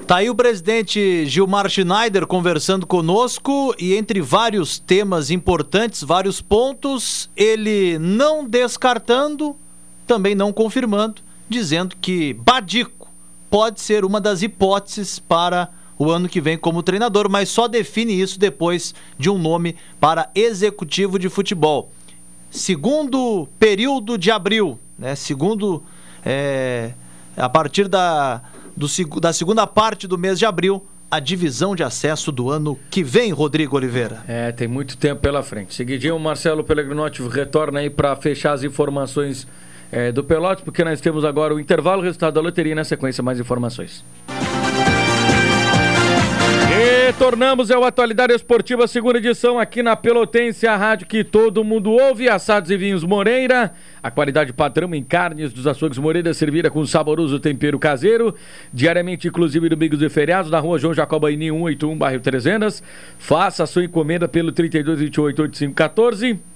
[0.06, 7.30] Tá aí o presidente Gilmar Schneider conversando conosco e entre vários temas importantes, vários pontos,
[7.34, 9.56] ele não descartando,
[10.06, 13.08] também não confirmando, dizendo que Badico
[13.50, 18.20] pode ser uma das hipóteses para o ano que vem como treinador, mas só define
[18.20, 21.90] isso depois de um nome para executivo de futebol
[22.54, 25.16] segundo período de abril, né?
[25.16, 25.82] Segundo
[26.24, 26.92] é,
[27.36, 28.40] a partir da,
[28.76, 28.86] do,
[29.20, 33.32] da segunda parte do mês de abril, a divisão de acesso do ano que vem,
[33.32, 34.22] Rodrigo Oliveira.
[34.26, 35.74] É, tem muito tempo pela frente.
[35.74, 39.46] Seguidinho, o Marcelo Pellegrinotti retorna aí para fechar as informações
[39.94, 42.82] é, do Pelote, porque nós temos agora o intervalo, o resultado da loteria e na
[42.82, 44.04] sequência mais informações.
[47.06, 52.28] Retornamos ao Atualidade Esportiva, segunda edição aqui na Pelotense, a rádio que todo mundo ouve,
[52.28, 57.38] assados e vinhos Moreira, a qualidade padrão em carnes dos açougues Moreira, servida com saboroso
[57.38, 58.34] tempero caseiro,
[58.72, 62.82] diariamente inclusive domingos e feriados, na rua João Jacobaini 181, bairro Trezenas,
[63.16, 66.52] faça a sua encomenda pelo 3228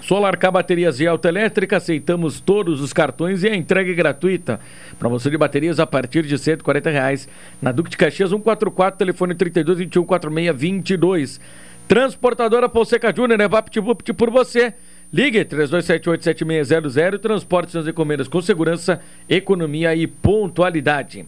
[0.00, 4.60] 8514 Solar K Baterias e Autoelétrica, aceitamos todos os cartões e a entrega é gratuita.
[4.98, 7.28] Promoção de baterias a partir de 140 reais.
[7.60, 11.40] Na Duque de Caxias 144, telefone 32 21 46 22.
[11.88, 14.74] Transportadora Polseca Júnior, é VaptVupt por você.
[15.12, 21.26] Ligue 32787600 transporte suas encomendas com segurança, economia e pontualidade.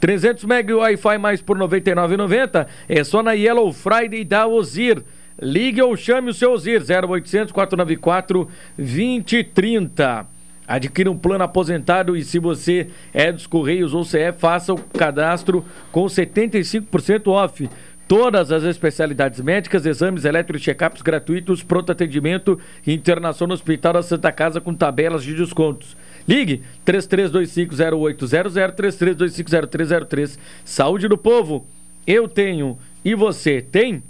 [0.00, 5.02] 300 MB Wi-Fi mais por R$ 99,90 é só na Yellow Friday da Ozir.
[5.40, 10.26] Ligue ou chame o seu Ozir 0800 494 2030.
[10.66, 15.64] Adquira um plano aposentado e se você é dos Correios ou CE, faça o cadastro
[15.92, 17.68] com 75% off.
[18.06, 24.02] Todas as especialidades médicas, exames elétricos, check-ups gratuitos, pronto atendimento e internação no Hospital da
[24.02, 25.96] Santa Casa com tabelas de descontos.
[26.28, 30.38] Ligue 33250800, 33250303.
[30.64, 31.66] Saúde do povo.
[32.06, 34.02] Eu tenho e você tem?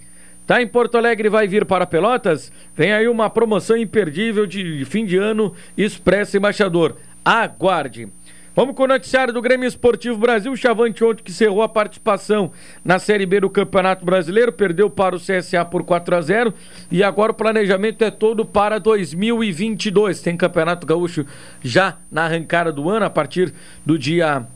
[0.47, 2.53] Tá em Porto Alegre vai vir para Pelotas?
[2.77, 6.97] Vem aí uma promoção imperdível de fim de ano Expresso Embaixador.
[7.25, 8.09] Aguarde!
[8.55, 10.55] Vamos com o noticiário do Grêmio Esportivo Brasil.
[10.55, 12.53] Chavante ontem que cerrou a participação
[12.85, 16.55] na Série B do Campeonato Brasileiro, perdeu para o CSA por 4 a 0
[16.89, 20.21] e agora o planejamento é todo para 2022.
[20.21, 21.25] Tem Campeonato Gaúcho
[21.63, 23.53] já na arrancada do ano, a partir
[23.85, 24.47] do dia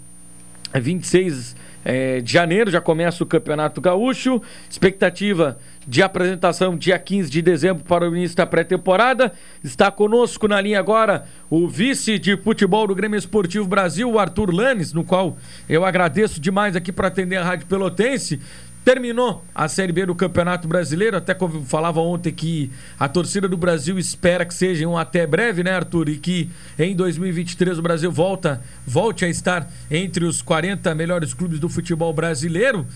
[0.75, 4.41] 26 é, de janeiro, já começa o Campeonato Gaúcho.
[4.69, 9.33] Expectativa de apresentação dia 15 de dezembro para o início da pré-temporada.
[9.65, 14.55] Está conosco na linha agora o vice de futebol do Grêmio Esportivo Brasil, o Arthur
[14.55, 15.39] Lanes, no qual
[15.69, 18.39] eu agradeço demais aqui para atender a Rádio Pelotense.
[18.89, 21.15] Terminou a Série B do Campeonato Brasileiro.
[21.15, 25.73] Até falava ontem que a torcida do Brasil espera que seja um até breve, né,
[25.73, 26.09] Arthur?
[26.09, 26.49] E que
[26.79, 32.15] em 2023 o Brasil volta, volte a estar entre os 40 melhores clubes do futebol
[32.15, 32.87] brasileiro.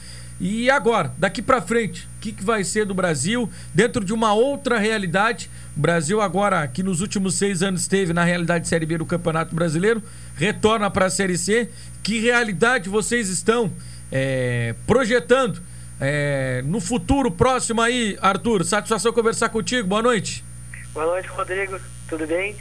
[0.40, 4.32] E agora, daqui para frente, o que, que vai ser do Brasil dentro de uma
[4.32, 5.50] outra realidade?
[5.76, 9.54] O Brasil agora, que nos últimos seis anos esteve na realidade Série B do Campeonato
[9.54, 10.02] Brasileiro,
[10.36, 11.68] retorna para a Série C.
[12.02, 13.70] Que realidade vocês estão
[14.10, 15.60] é, projetando
[16.04, 19.86] é, no futuro próximo aí, Arthur, satisfação conversar contigo.
[19.86, 20.44] Boa noite.
[20.92, 21.78] Boa noite, Rodrigo.
[22.08, 22.56] Tudo bem?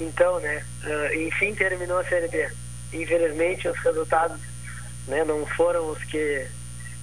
[0.00, 2.48] Então, né, uh, enfim terminou a Série B.
[2.92, 4.38] Infelizmente, os resultados
[5.08, 6.46] né, não foram os que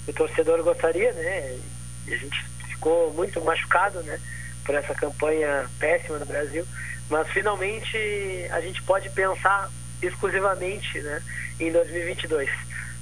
[0.08, 1.58] o torcedor gostaria, né?
[2.06, 4.18] E a gente ficou muito machucado, né,
[4.64, 6.66] por essa campanha péssima do Brasil.
[7.10, 7.98] Mas finalmente
[8.50, 9.70] a gente pode pensar
[10.00, 11.22] exclusivamente, né,
[11.60, 12.48] em 2022.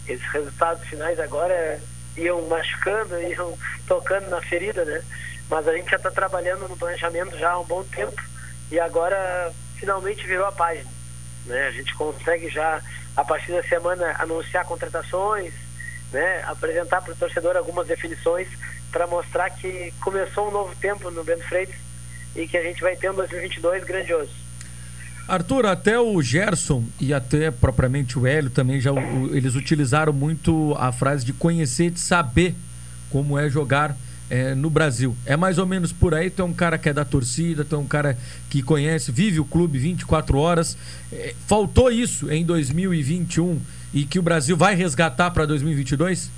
[0.08, 1.80] Esses resultados finais agora
[2.16, 5.03] iam machucando, iam tocando na ferida, né?
[5.48, 8.20] Mas a gente já está trabalhando no planejamento já há um bom tempo
[8.70, 10.90] e agora finalmente virou a página.
[11.46, 11.66] Né?
[11.66, 12.81] A gente consegue já,
[13.16, 15.53] a partir da semana, anunciar contratações,
[16.12, 16.42] né?
[16.46, 18.48] apresentar para o torcedor algumas definições
[18.90, 21.77] para mostrar que começou um novo tempo no Bento Freitas
[22.37, 24.33] e que a gente vai ter um 2022 grandioso.
[25.28, 28.90] Arthur, até o Gerson e até propriamente o Hélio também já
[29.30, 32.54] eles utilizaram muito a frase de conhecer, de saber
[33.11, 33.96] como é jogar
[34.28, 35.14] é, no Brasil.
[35.26, 36.30] É mais ou menos por aí.
[36.30, 38.16] Tu é um cara que é da torcida, tu é um cara
[38.48, 40.76] que conhece, vive o clube 24 horas.
[41.12, 43.61] É, faltou isso em 2021
[43.92, 46.30] e que o Brasil vai resgatar para 2022?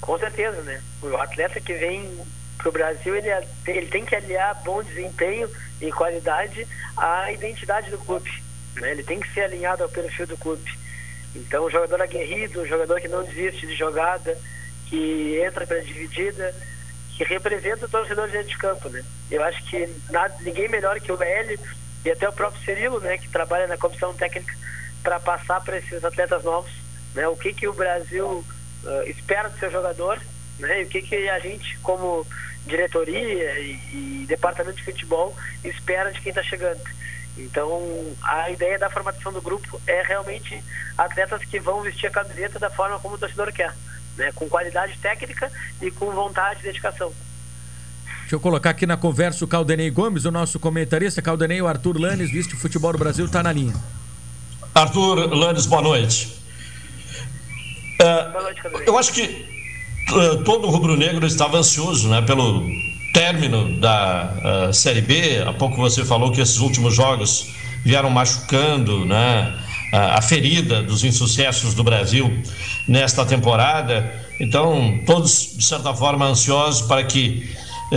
[0.00, 0.80] Com certeza, né?
[1.00, 2.10] O atleta que vem
[2.56, 3.28] para o Brasil ele,
[3.66, 5.48] ele tem que aliar bom desempenho
[5.80, 6.66] e qualidade
[6.96, 8.30] à identidade do clube.
[8.76, 8.92] Né?
[8.92, 10.70] Ele tem que ser alinhado ao perfil do clube.
[11.34, 14.36] Então, o jogador aguerrido, o jogador que não desiste de jogada,
[14.86, 16.54] que entra para dividida,
[17.16, 19.04] que representa o torcedor dentro de campo, né?
[19.30, 21.58] Eu acho que nada, ninguém melhor que o Hélio
[22.04, 24.54] e até o próprio Cirilo, né, que trabalha na comissão técnica
[25.02, 26.70] para passar para esses atletas novos,
[27.14, 27.26] né?
[27.28, 28.44] O que que o Brasil
[28.84, 30.20] uh, espera do seu jogador,
[30.58, 30.82] né?
[30.82, 32.26] E o que que a gente como
[32.66, 36.80] diretoria e, e departamento de futebol espera de quem está chegando.
[37.38, 37.80] Então,
[38.22, 40.62] a ideia da formação do grupo é realmente
[40.96, 43.74] atletas que vão vestir a camiseta da forma como o torcedor quer,
[44.16, 44.32] né?
[44.34, 47.12] com qualidade técnica e com vontade e dedicação.
[48.20, 51.22] Deixa eu colocar aqui na conversa o Caldenei Gomes, o nosso comentarista.
[51.22, 53.74] Caldenei, o Arthur Lanes, vice futebol do Brasil, está na linha.
[54.74, 56.42] Arthur Lanes, boa noite.
[58.00, 58.88] Uh, boa noite, Caldenei.
[58.88, 59.55] Eu acho que
[60.08, 62.66] eh, todo rubro-negro estava ansioso né, pelo
[63.12, 65.42] término da uh, Série B.
[65.46, 67.48] Há pouco você falou que esses últimos jogos
[67.82, 69.54] vieram machucando né,
[69.92, 72.30] a ferida dos insucessos do Brasil
[72.86, 74.12] nesta temporada.
[74.38, 77.48] Então, todos, de certa forma, ansiosos para que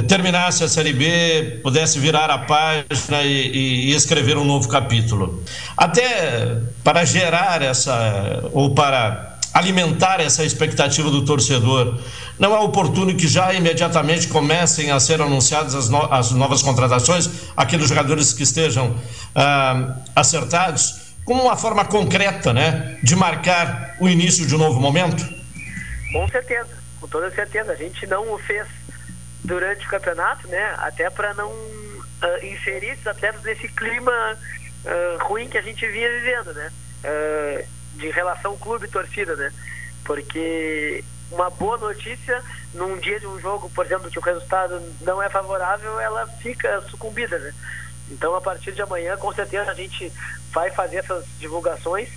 [0.08, 5.44] terminasse a Série B, pudesse virar a página e, e, escrever um novo capítulo.
[5.76, 9.29] Até para gerar essa, ou para
[9.60, 12.00] alimentar essa expectativa do torcedor.
[12.40, 17.30] Não é oportuno que já imediatamente comecem a ser anunciadas as, no, as novas contratações,
[17.56, 18.96] aqueles jogadores que estejam
[19.36, 25.24] ah, acertados, como uma forma concreta né, de marcar o início de um novo momento?
[26.12, 26.70] Com certeza,
[27.00, 27.74] com toda certeza.
[27.74, 28.66] A gente não o fez
[29.44, 34.12] durante o campeonato, né, até para não uh, inserir esses atletas nesse clima
[34.86, 36.54] uh, ruim que a gente vinha vivendo.
[36.54, 36.72] Né?
[37.04, 39.54] Uh, de relação clube-torcida, né?
[40.04, 45.22] Porque uma boa notícia num dia de um jogo, por exemplo, que o resultado não
[45.22, 47.54] é favorável, ela fica sucumbida, né?
[48.10, 50.12] Então, a partir de amanhã, com certeza a gente
[50.52, 52.10] vai fazer essas divulgações,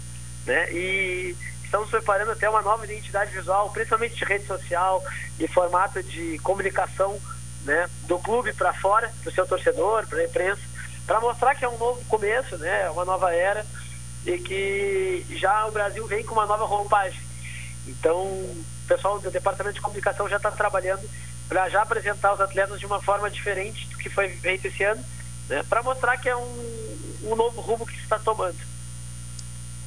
[0.46, 0.72] né?
[0.72, 5.04] E estamos preparando até uma nova identidade visual, principalmente de rede social
[5.38, 7.20] e formato de comunicação,
[7.64, 7.88] né?
[8.06, 10.62] Do clube para fora, para o seu torcedor, para a imprensa,
[11.06, 12.88] para mostrar que é um novo começo, né?
[12.90, 13.66] Uma nova era
[14.26, 17.20] e que já o Brasil vem com uma nova roupagem.
[17.86, 21.02] Então, o pessoal do Departamento de Comunicação já está trabalhando
[21.48, 25.02] para já apresentar os atletas de uma forma diferente do que foi feito esse ano,
[25.48, 28.56] né, para mostrar que é um, um novo rumo que se está tomando.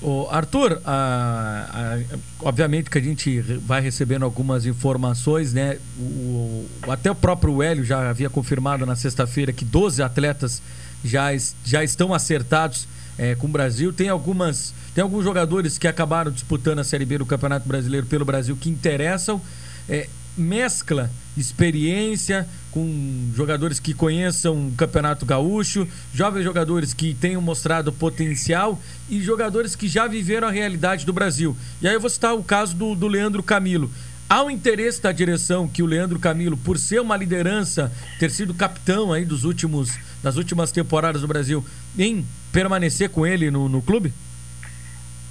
[0.02, 5.80] O Arthur, a, a, obviamente que a gente vai recebendo algumas informações, né?
[5.98, 10.62] O, até o próprio Hélio já havia confirmado na sexta-feira que 12 atletas
[11.04, 11.30] já,
[11.64, 13.93] já estão acertados é, com o Brasil.
[13.93, 14.74] Tem algumas.
[14.93, 18.70] Tem alguns jogadores que acabaram disputando a Série B do Campeonato Brasileiro pelo Brasil que
[18.70, 19.41] interessam.
[19.88, 20.07] É,
[20.38, 28.82] mescla experiência com jogadores que conheçam o Campeonato Gaúcho, jovens jogadores que tenham mostrado potencial
[29.09, 31.55] e jogadores que já viveram a realidade do Brasil.
[31.82, 33.89] E aí eu vou citar o caso do, do Leandro Camilo.
[34.28, 38.53] Há um interesse da direção que o Leandro Camilo, por ser uma liderança, ter sido
[38.55, 41.63] capitão aí dos últimos, das últimas temporadas do Brasil,
[41.97, 42.26] em
[42.56, 44.14] permanecer com ele no, no clube?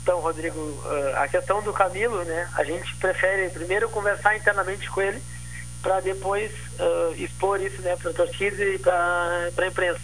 [0.03, 2.51] Então, Rodrigo, ah, a questão do Camilo, né?
[2.55, 5.22] A gente prefere primeiro conversar internamente com ele
[5.81, 10.01] para depois uh, expor isso, né, para a torcida e para a imprensa.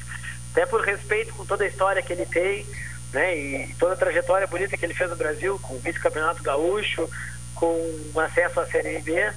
[0.52, 2.66] Até por respeito com toda a história que ele tem,
[3.12, 7.08] né, e toda a trajetória bonita que ele fez no Brasil, com o vice-campeonato gaúcho,
[7.54, 9.32] com acesso à Série B.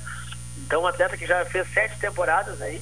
[0.65, 2.81] Então, um atleta que já fez sete temporadas aí,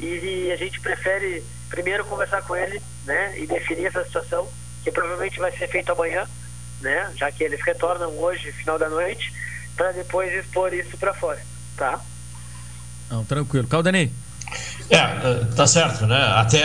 [0.00, 4.48] e a gente prefere primeiro conversar com ele, né, e definir essa situação,
[4.82, 6.26] que provavelmente vai ser feito amanhã,
[6.80, 7.12] né?
[7.16, 9.32] Já que eles retornam hoje, final da noite,
[9.76, 11.40] para depois expor isso para fora,
[11.76, 12.00] tá?
[13.10, 13.66] Não, tranquilo.
[13.66, 14.12] Caldanei.
[14.90, 16.22] É, é, tá certo, né?
[16.36, 16.64] Até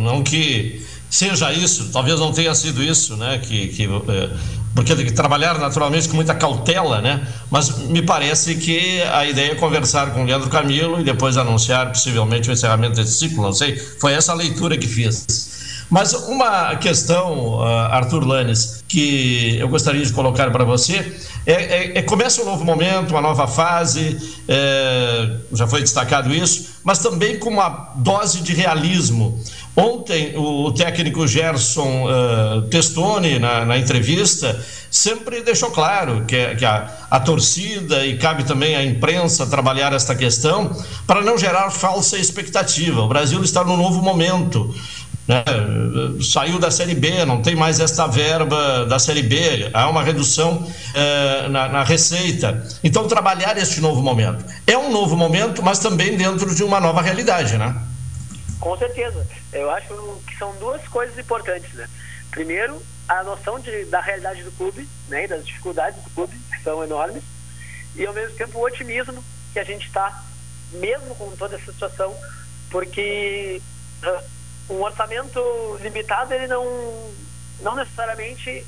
[0.00, 3.38] não que seja isso, talvez não tenha sido isso, né?
[3.38, 4.30] Que, que é,
[4.74, 7.26] porque tem que trabalhar naturalmente com muita cautela, né?
[7.50, 11.88] Mas me parece que a ideia é conversar com o Leandro Camilo e depois anunciar
[11.88, 13.76] possivelmente o encerramento desse ciclo, não sei.
[13.76, 15.58] Foi essa a leitura que fiz.
[15.90, 21.16] Mas uma questão, ah, Arthur Lanes, que eu gostaria de colocar para você
[21.48, 26.74] é, é, é, começa um novo momento, uma nova fase, é, já foi destacado isso,
[26.84, 29.42] mas também com uma dose de realismo.
[29.78, 34.60] Ontem, o técnico Gerson uh, Testoni, na, na, entrevista,
[34.90, 40.16] sempre deixou claro que, que a, a, torcida e cabe também à imprensa trabalhar esta
[40.16, 40.76] questão
[41.06, 43.02] para não gerar falsa expectativa.
[43.02, 44.74] O Brasil está num novo momento.
[45.28, 45.44] Né?
[46.28, 50.66] Saiu da Série B, não tem mais esta verba da Série B, há uma redução
[50.92, 52.66] eh, na, na, receita.
[52.82, 54.44] Então, trabalhar este novo momento.
[54.66, 57.76] É um novo momento, mas também dentro de uma nova realidade, né?
[58.60, 59.26] Com certeza.
[59.52, 61.88] Eu acho que são duas coisas importantes, né?
[62.30, 66.84] Primeiro, a noção de, da realidade do clube, né, das dificuldades do clube, que são
[66.84, 67.22] enormes,
[67.96, 70.22] e ao mesmo tempo o otimismo que a gente está,
[70.72, 72.14] mesmo com toda essa situação,
[72.70, 73.62] porque
[74.04, 75.40] uh, um orçamento
[75.80, 76.64] limitado ele não,
[77.60, 78.64] não necessariamente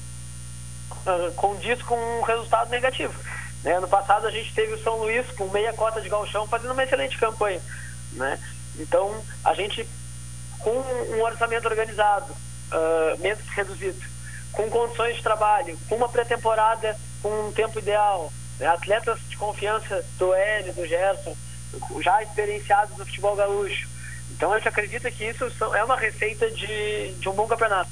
[0.91, 3.15] uh, condiz com um resultado negativo.
[3.63, 3.75] Né?
[3.75, 6.83] Ano passado a gente teve o São Luís com meia cota de galchão fazendo uma
[6.83, 7.61] excelente campanha.
[8.13, 8.41] Né?
[8.81, 9.87] Então a gente
[10.59, 14.01] com um orçamento organizado, uh, mesmo reduzido,
[14.53, 18.67] com condições de trabalho, com uma pré-temporada com um tempo ideal, né?
[18.67, 21.37] atletas de confiança do Hélio, do Gerson,
[22.01, 23.89] já experienciados no futebol gaúcho,
[24.41, 27.91] então a gente acredita que isso é uma receita de, de um bom campeonato,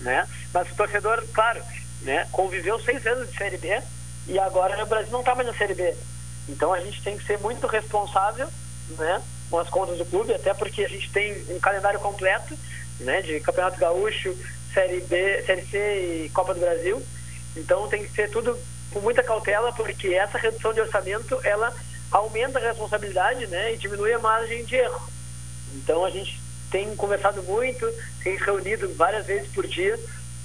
[0.00, 0.26] né?
[0.52, 1.62] Mas o torcedor, claro,
[2.00, 3.80] né, conviveu seis anos de Série B
[4.26, 5.94] e agora o Brasil não está mais na Série B.
[6.48, 8.48] Então a gente tem que ser muito responsável,
[8.90, 9.22] né,
[9.52, 12.58] com as contas do clube, até porque a gente tem um calendário completo,
[13.00, 14.34] né, de Campeonato Gaúcho,
[14.72, 17.02] Série B, Série C e Copa do Brasil.
[17.54, 18.58] Então tem que ser tudo
[18.90, 21.70] com muita cautela, porque essa redução de orçamento ela
[22.10, 25.06] aumenta a responsabilidade, né, e diminui a margem de erro.
[25.74, 26.40] Então a gente
[26.70, 27.86] tem conversado muito,
[28.24, 30.00] tem reunido várias vezes por dia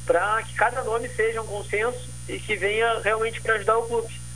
[0.05, 4.26] para que cada nome seja um consenso e que venha realmente para ajudar o clube.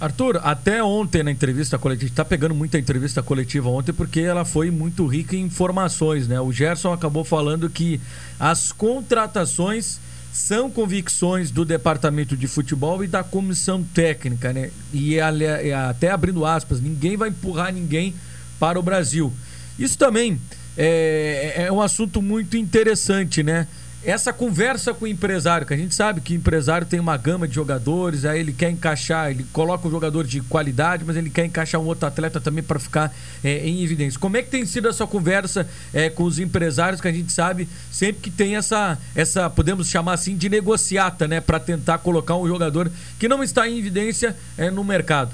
[0.00, 4.70] Arthur, até ontem na entrevista coletiva, está pegando muita entrevista coletiva ontem porque ela foi
[4.70, 6.40] muito rica em informações, né?
[6.40, 8.00] O Gerson acabou falando que
[8.38, 10.00] as contratações
[10.32, 14.70] são convicções do departamento de futebol e da comissão técnica, né?
[14.92, 18.14] E até abrindo aspas, ninguém vai empurrar ninguém
[18.58, 19.32] para o Brasil.
[19.78, 20.40] Isso também
[20.76, 23.68] é, é um assunto muito interessante, né?
[24.04, 27.48] Essa conversa com o empresário, que a gente sabe que o empresário tem uma gama
[27.48, 31.46] de jogadores, aí ele quer encaixar, ele coloca um jogador de qualidade, mas ele quer
[31.46, 34.20] encaixar um outro atleta também para ficar é, em evidência.
[34.20, 37.66] Como é que tem sido essa conversa é, com os empresários, que a gente sabe
[37.90, 41.40] sempre que tem essa, essa podemos chamar assim, de negociata, né?
[41.40, 45.32] Para tentar colocar um jogador que não está em evidência é, no mercado?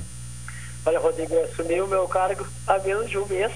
[0.86, 3.50] Olha, Rodrigo, eu assumi o meu cargo há menos de um mês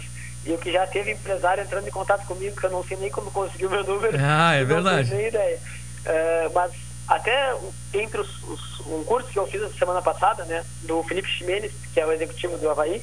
[0.47, 3.11] e o que já teve empresário entrando em contato comigo, que eu não sei nem
[3.11, 4.17] como conseguiu meu número.
[4.21, 5.09] Ah, é verdade.
[5.11, 5.59] Não tenho ideia.
[6.05, 6.73] Uh, mas
[7.09, 7.55] até
[7.95, 11.73] entre os, os, um curso que eu fiz essa semana passada, né, do Felipe Ximenes,
[11.93, 13.03] que é o executivo do Havaí.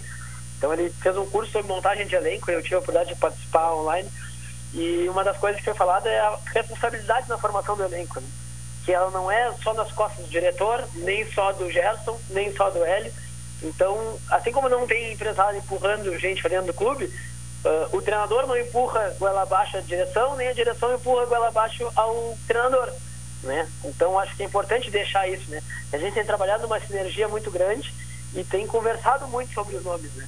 [0.57, 3.73] Então ele fez um curso sobre montagem de elenco, eu tive a oportunidade de participar
[3.73, 4.07] online.
[4.73, 8.27] E uma das coisas que foi falada é a responsabilidade na formação do elenco, né?
[8.85, 12.69] que ela não é só nas costas do diretor, nem só do Gerson, nem só
[12.69, 13.11] do Hélio.
[13.61, 17.11] Então, assim como não tem empresário empurrando gente para dentro do clube,
[17.63, 21.91] Uh, o treinador não empurra goela abaixo a direção, nem a direção empurra goela abaixo
[21.95, 22.91] ao treinador.
[23.43, 23.69] Né?
[23.85, 25.49] Então acho que é importante deixar isso.
[25.49, 25.61] Né?
[25.93, 27.93] A gente tem trabalhado numa sinergia muito grande
[28.33, 30.11] e tem conversado muito sobre os nomes.
[30.15, 30.27] Né?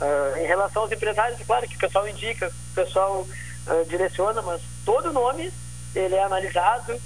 [0.00, 4.62] Uh, em relação aos empresários, claro que o pessoal indica, o pessoal uh, direciona, mas
[4.84, 5.52] todo nome
[5.96, 7.00] ele é analisado,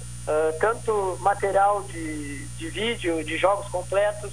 [0.59, 4.31] tanto material de, de vídeo, de jogos completos,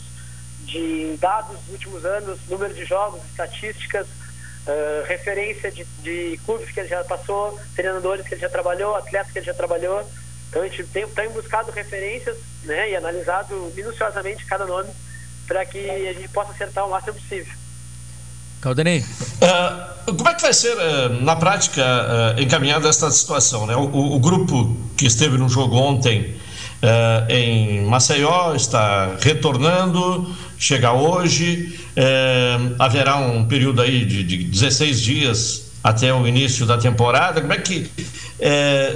[0.64, 4.06] de dados dos últimos anos, número de jogos, estatísticas,
[4.66, 9.32] uh, referência de, de clubes que ele já passou, treinadores que ele já trabalhou, atletas
[9.32, 10.08] que ele já trabalhou.
[10.48, 14.90] Então a gente tem, tem buscado referências né, e analisado minuciosamente cada nome
[15.46, 17.52] para que a gente possa acertar o máximo possível.
[18.60, 19.00] Caldenei.
[19.00, 23.66] Uh, como é que vai ser, uh, na prática, uh, encaminhada esta situação?
[23.66, 23.74] Né?
[23.74, 26.38] O, o, o, grupo que esteve no jogo ontem
[27.28, 31.80] em Maceió está retornando, chega hoje.
[32.78, 37.40] haverá um período aí de, de 16 dias até o início da temporada.
[37.40, 37.90] Como é que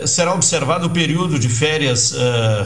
[0.06, 2.14] será observado o período de férias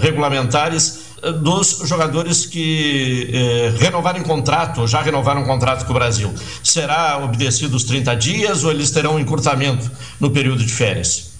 [0.03, 1.09] regulamentares
[1.41, 6.33] dos jogadores que eh, renovarem contrato, já renovaram contrato com o Brasil.
[6.63, 9.91] Será obedecido os 30 dias ou eles terão um encurtamento
[10.21, 11.33] no período de férias?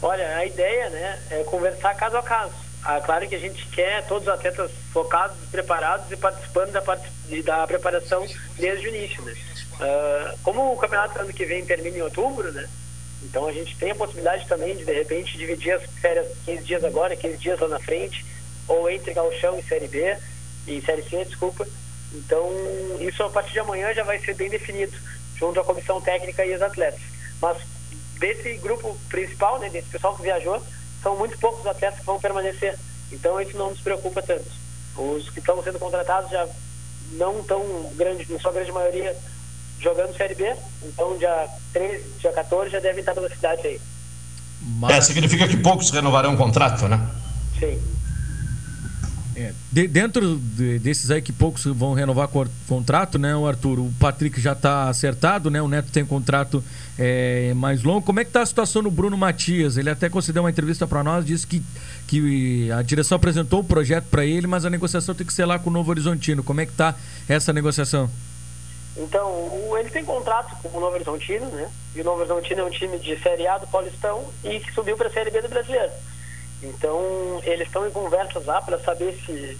[0.00, 2.52] Olha, a ideia né, é conversar caso a caso.
[2.84, 6.80] Ah, claro que a gente quer todos os atletas focados, preparados e participando da,
[7.44, 8.26] da preparação
[8.56, 9.22] desde o início.
[9.22, 9.34] Né?
[9.74, 12.68] Uh, como o campeonato ano que vem termina em outubro, né?
[13.22, 16.84] então a gente tem a possibilidade também de, de repente, dividir as férias 15 dias
[16.84, 18.26] agora, 15 dias lá na frente,
[18.66, 20.16] ou entre Galchão e Série B,
[20.66, 21.66] e Série C, desculpa.
[22.12, 22.50] Então,
[23.00, 24.96] isso a partir de amanhã já vai ser bem definido,
[25.36, 27.00] junto à comissão técnica e os atletas.
[27.40, 27.58] Mas
[28.18, 30.62] desse grupo principal, né, desse pessoal que viajou,
[31.02, 32.78] são muito poucos atletas que vão permanecer.
[33.10, 34.48] Então, isso não nos preocupa tanto.
[34.96, 36.46] Os que estão sendo contratados já
[37.12, 37.62] não estão
[37.94, 39.16] grande, na sua grande maioria,
[39.80, 40.54] jogando Série B.
[40.82, 43.80] Então, dia 13, dia 14 já devem estar pela cidade aí.
[44.78, 44.96] Mas...
[44.96, 47.00] É, significa que poucos renovarão o contrato, né?
[47.58, 47.80] Sim.
[49.34, 53.78] É, de, dentro de, desses aí que poucos vão renovar o contrato, né, o Arthur?
[53.78, 55.62] O Patrick já está acertado, né?
[55.62, 56.62] O Neto tem contrato
[56.98, 58.02] é, mais longo.
[58.02, 59.76] Como é que está a situação no Bruno Matias?
[59.76, 61.62] Ele até concedeu uma entrevista para nós, disse que,
[62.06, 65.58] que a direção apresentou o projeto para ele, mas a negociação tem que ser lá
[65.58, 66.42] com o Novo Horizontino.
[66.42, 66.94] Como é que está
[67.28, 68.10] essa negociação?
[68.94, 71.70] Então, ele tem contrato com o Novo Horizontino, né?
[71.94, 74.96] E o Novo Horizontino é um time de Série A do Paulistão e que subiu
[74.96, 75.90] para a Série B do Brasileiro.
[76.62, 79.58] Então, eles estão em conversas lá para saber se,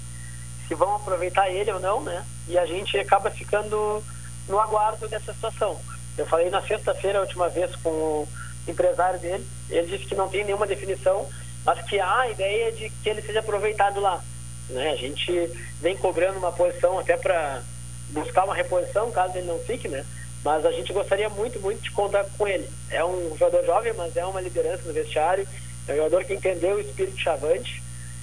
[0.69, 2.25] se vão aproveitar ele ou não, né?
[2.49, 4.03] E a gente acaba ficando
[4.49, 5.81] no aguardo dessa situação.
[6.17, 8.29] Eu falei na sexta-feira, a última vez, com o
[8.69, 11.29] empresário dele, ele disse que não tem nenhuma definição,
[11.65, 14.23] mas que há a ideia de que ele seja aproveitado lá.
[14.69, 14.93] Né?
[14.93, 15.33] A gente
[15.81, 17.63] vem cobrando uma posição até para
[18.11, 20.05] buscar uma reposição, caso ele não fique, né?
[20.45, 22.69] Mas a gente gostaria muito, muito de contar com ele.
[22.91, 25.47] É um jogador jovem, mas é uma liderança no vestiário
[25.89, 27.83] é um jogador que entendeu o espírito chavante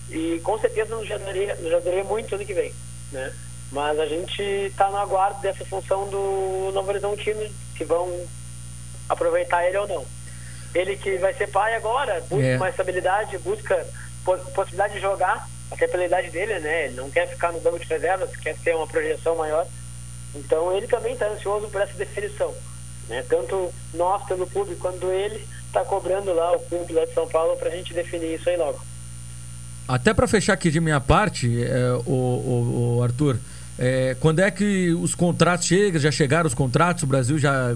[0.10, 2.74] e com certeza nos ajudaria, nos ajudaria muito ano que vem,
[3.12, 3.34] né?
[3.72, 7.48] Mas a gente está no aguardo dessa função do Novo Horizontino,
[7.78, 8.28] se vão
[9.08, 10.06] aproveitar ele ou não.
[10.74, 12.58] Ele que vai ser pai agora, busca é.
[12.58, 13.88] uma estabilidade, busca
[14.56, 16.86] possibilidade de jogar, até pela idade dele, né?
[16.86, 19.68] Ele não quer ficar no banco de reservas, quer ter uma projeção maior.
[20.34, 22.54] Então ele também está ansioso por essa definição.
[23.08, 23.24] Né?
[23.28, 27.56] Tanto nós pelo clube quanto ele está cobrando lá o clube lá de São Paulo
[27.58, 28.80] para a gente definir isso aí logo.
[29.88, 33.40] Até para fechar aqui de minha parte, é, o, o, o Arthur,
[33.82, 36.02] é, quando é que os contratos chegam?
[36.02, 37.04] Já chegaram os contratos?
[37.04, 37.74] O Brasil já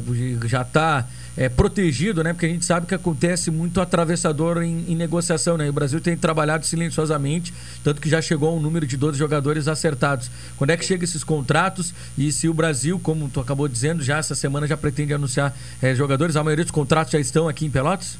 [0.47, 2.33] já está é, protegido, né?
[2.33, 5.65] Porque a gente sabe que acontece muito atravessador em, em, negociação, né?
[5.65, 7.53] E o Brasil tem trabalhado silenciosamente,
[7.85, 10.29] tanto que já chegou um número de 12 jogadores acertados.
[10.57, 11.93] Quando é que chegam esses contratos?
[12.17, 15.95] E se o Brasil, como tu acabou dizendo, já essa semana já pretende anunciar é,
[15.95, 16.35] jogadores?
[16.35, 18.17] A maioria dos contratos já estão aqui em Pelotas?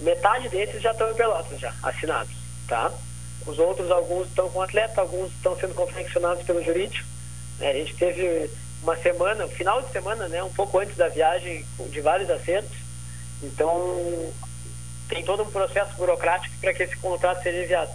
[0.00, 2.32] Metade desses já estão em Pelotas, já assinados,
[2.66, 2.90] tá?
[3.46, 7.17] Os outros, alguns estão com atleta, alguns estão sendo confeccionados pelo jurídico
[7.60, 8.50] a gente teve
[8.82, 12.76] uma semana, um final de semana, né, um pouco antes da viagem, de vários acertos.
[13.42, 14.32] Então,
[15.08, 17.92] tem todo um processo burocrático para que esse contrato seja enviado.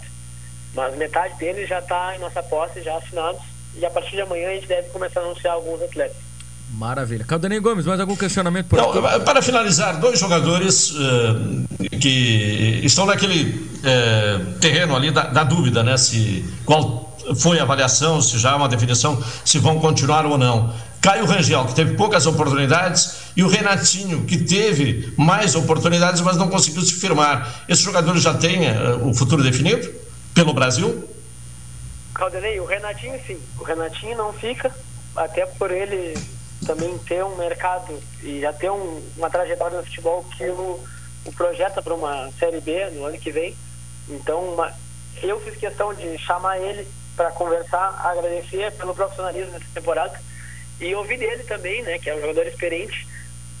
[0.74, 3.42] Mas metade deles já está em nossa posse, já assinados.
[3.76, 6.16] E a partir de amanhã a gente deve começar a anunciar alguns atletas.
[6.72, 7.24] Maravilha.
[7.24, 13.70] Caldanei Gomes, mais algum questionamento por Não, Para finalizar, dois jogadores uh, que estão naquele
[13.78, 15.96] uh, terreno ali da, da, dúvida, né?
[15.96, 20.74] Se qual foi a avaliação, se já há uma definição, se vão continuar ou não.
[21.00, 26.48] Caio Rangel, que teve poucas oportunidades, e o Renatinho, que teve mais oportunidades, mas não
[26.48, 27.62] conseguiu se firmar.
[27.68, 29.88] Esse jogador já tem uh, o futuro definido
[30.34, 31.08] pelo Brasil?
[32.14, 33.38] Caldanei, o Renatinho sim.
[33.60, 34.74] O Renatinho não fica,
[35.14, 36.14] até por ele
[36.64, 40.84] também ter um mercado e já ter um, uma trajetória no futebol que o,
[41.24, 43.56] o projeta para uma Série B no ano que vem.
[44.08, 44.72] Então, uma,
[45.22, 46.86] eu fiz questão de chamar ele
[47.16, 50.20] para conversar, agradecer pelo profissionalismo nessa temporada
[50.80, 53.06] e ouvir dele também, né, que é um jogador experiente,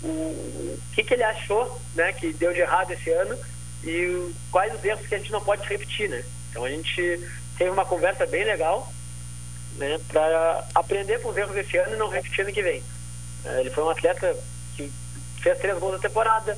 [0.02, 3.38] o, o que, que ele achou, né, que deu de errado esse ano
[3.84, 6.24] e o, quais os erros que a gente não pode repetir, né.
[6.50, 7.20] Então a gente
[7.56, 8.92] teve uma conversa bem legal,
[9.76, 12.82] né, para aprender com os erros desse ano e não repetir no que vem.
[13.44, 14.36] É, ele foi um atleta
[14.76, 14.90] que
[15.42, 16.56] fez três gols na temporada,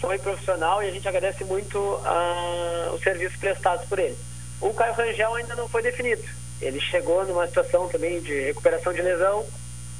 [0.00, 4.16] foi profissional e a gente agradece muito uh, os serviços prestados por ele.
[4.60, 6.22] O Caio Rangel ainda não foi definido.
[6.60, 9.46] Ele chegou numa situação também de recuperação de lesão,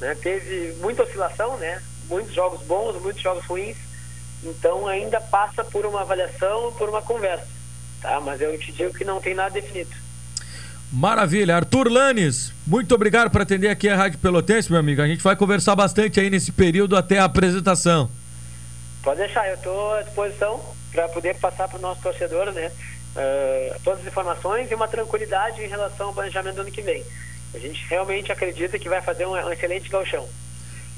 [0.00, 0.16] né?
[0.20, 1.82] teve muita oscilação, né?
[2.08, 3.76] muitos jogos bons, muitos jogos ruins.
[4.42, 7.46] Então ainda passa por uma avaliação, por uma conversa.
[8.00, 8.20] Tá?
[8.20, 9.90] Mas eu te digo que não tem nada definido.
[10.92, 11.56] Maravilha.
[11.56, 15.02] Arthur Lanes, muito obrigado por atender aqui a Rádio Pelotense, meu amigo.
[15.02, 18.10] A gente vai conversar bastante aí nesse período até a apresentação.
[19.02, 20.60] Pode deixar, eu estou à disposição
[20.90, 22.72] para poder passar para o nosso torcedor, né?
[23.14, 27.04] Uh, todas as informações e uma tranquilidade em relação ao planejamento do ano que vem.
[27.54, 30.26] A gente realmente acredita que vai fazer um, um excelente galchão.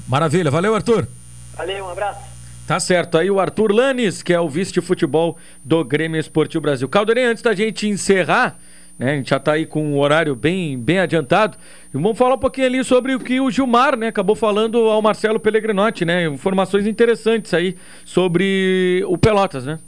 [0.07, 1.07] Maravilha, valeu Arthur.
[1.55, 2.21] Valeu, um abraço.
[2.65, 6.61] Tá certo, aí o Arthur Lanes, que é o vice de futebol do Grêmio Esportivo
[6.61, 6.87] Brasil.
[6.87, 8.57] Caldeirão, antes da gente encerrar,
[9.01, 9.13] né?
[9.13, 11.57] A gente já está aí com um horário bem, bem adiantado.
[11.91, 15.01] E vamos falar um pouquinho ali sobre o que o Gilmar, né, acabou falando ao
[15.01, 16.27] Marcelo Pellegrinotti, né?
[16.27, 17.75] Informações interessantes aí
[18.05, 19.79] sobre o Pelotas, né?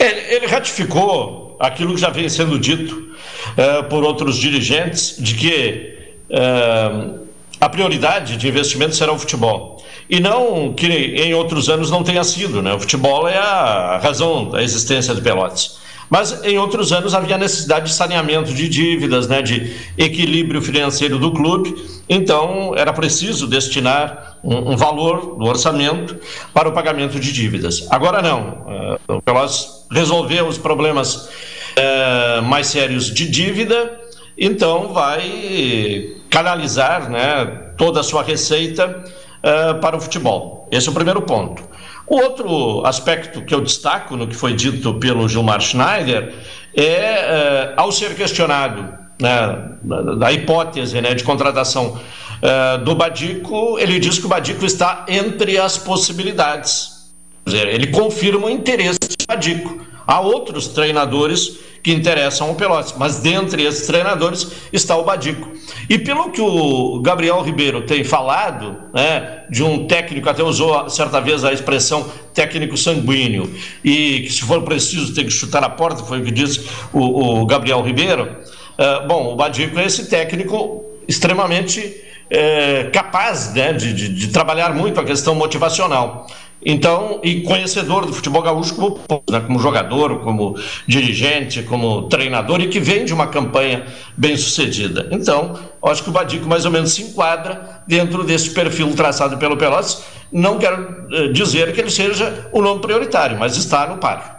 [0.00, 5.96] Ele, ele ratificou aquilo que já vem sendo dito uh, por outros dirigentes de que
[6.28, 7.20] uh,
[7.60, 9.80] a prioridade de investimento será o futebol.
[10.10, 12.74] E não que em outros anos não tenha sido, né?
[12.74, 15.85] O futebol é a razão da existência do Pelotas.
[16.08, 21.32] Mas em outros anos havia necessidade de saneamento de dívidas, né, de equilíbrio financeiro do
[21.32, 21.74] clube,
[22.08, 26.16] então era preciso destinar um, um valor do orçamento
[26.54, 27.86] para o pagamento de dívidas.
[27.90, 31.28] Agora não, uh, o Pelotas resolveu os problemas
[31.76, 34.00] uh, mais sérios de dívida,
[34.38, 37.46] então vai canalizar né,
[37.76, 39.04] toda a sua receita
[39.42, 40.68] uh, para o futebol.
[40.70, 41.62] Esse é o primeiro ponto.
[42.06, 46.32] O outro aspecto que eu destaco no que foi dito pelo Gilmar Schneider
[46.74, 49.70] é, é ao ser questionado né,
[50.18, 51.98] da hipótese né, de contratação
[52.42, 57.10] é, do Badico, ele diz que o Badico está entre as possibilidades.
[57.44, 59.84] Quer dizer, ele confirma o interesse do Badico.
[60.06, 65.52] Há outros treinadores que interessam ao Pelotas, mas dentre esses treinadores está o Badico.
[65.88, 71.20] E pelo que o Gabriel Ribeiro tem falado, né, de um técnico, até usou certa
[71.20, 73.48] vez a expressão técnico sanguíneo,
[73.84, 77.42] e que se for preciso tem que chutar a porta, foi o que disse o,
[77.42, 78.36] o Gabriel Ribeiro.
[78.76, 84.74] Uh, bom, o Badico é esse técnico extremamente é, capaz né, de, de, de trabalhar
[84.74, 86.26] muito a questão motivacional.
[86.68, 88.98] Então, e conhecedor do futebol gaúcho como,
[89.30, 93.86] né, como jogador, como dirigente, como treinador e que vem de uma campanha
[94.16, 95.08] bem sucedida.
[95.12, 99.56] Então, acho que o Badico mais ou menos se enquadra dentro desse perfil traçado pelo
[99.56, 100.02] Pelotas.
[100.32, 104.34] Não quero eh, dizer que ele seja o nome prioritário, mas está no páreo.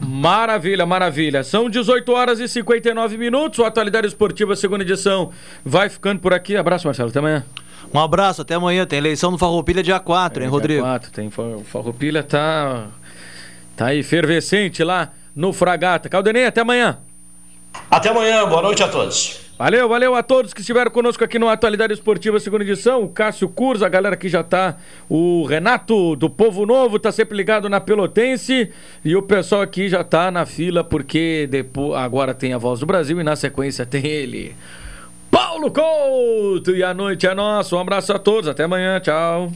[0.00, 1.44] Maravilha, maravilha.
[1.44, 3.58] São 18 horas e 59 minutos.
[3.58, 5.30] O Atualidade Esportiva, segunda edição,
[5.62, 6.56] vai ficando por aqui.
[6.56, 7.10] Abraço, Marcelo.
[7.10, 7.44] Até amanhã.
[7.94, 8.84] Um abraço, até amanhã.
[8.84, 10.82] Tem eleição no Farroupilha dia 4, é, hein, Rodrigo?
[10.82, 11.30] Dia 4, tem.
[11.30, 12.88] Farroupilha tá.
[13.76, 16.08] Tá efervescente lá no Fragata.
[16.08, 16.98] Caldenei, até amanhã.
[17.88, 19.40] Até amanhã, boa noite a todos.
[19.56, 23.04] Valeu, valeu a todos que estiveram conosco aqui no Atualidade Esportiva, segunda edição.
[23.04, 24.76] O Cássio Curza, a galera que já tá.
[25.08, 28.72] O Renato do Povo Novo tá sempre ligado na Pelotense.
[29.04, 32.86] E o pessoal aqui já tá na fila, porque depois, agora tem a voz do
[32.86, 34.56] Brasil e na sequência tem ele.
[35.30, 36.70] Paulo Couto.
[36.74, 37.74] E a noite é nossa.
[37.76, 38.48] Um abraço a todos.
[38.48, 39.00] Até amanhã.
[39.00, 39.52] Tchau.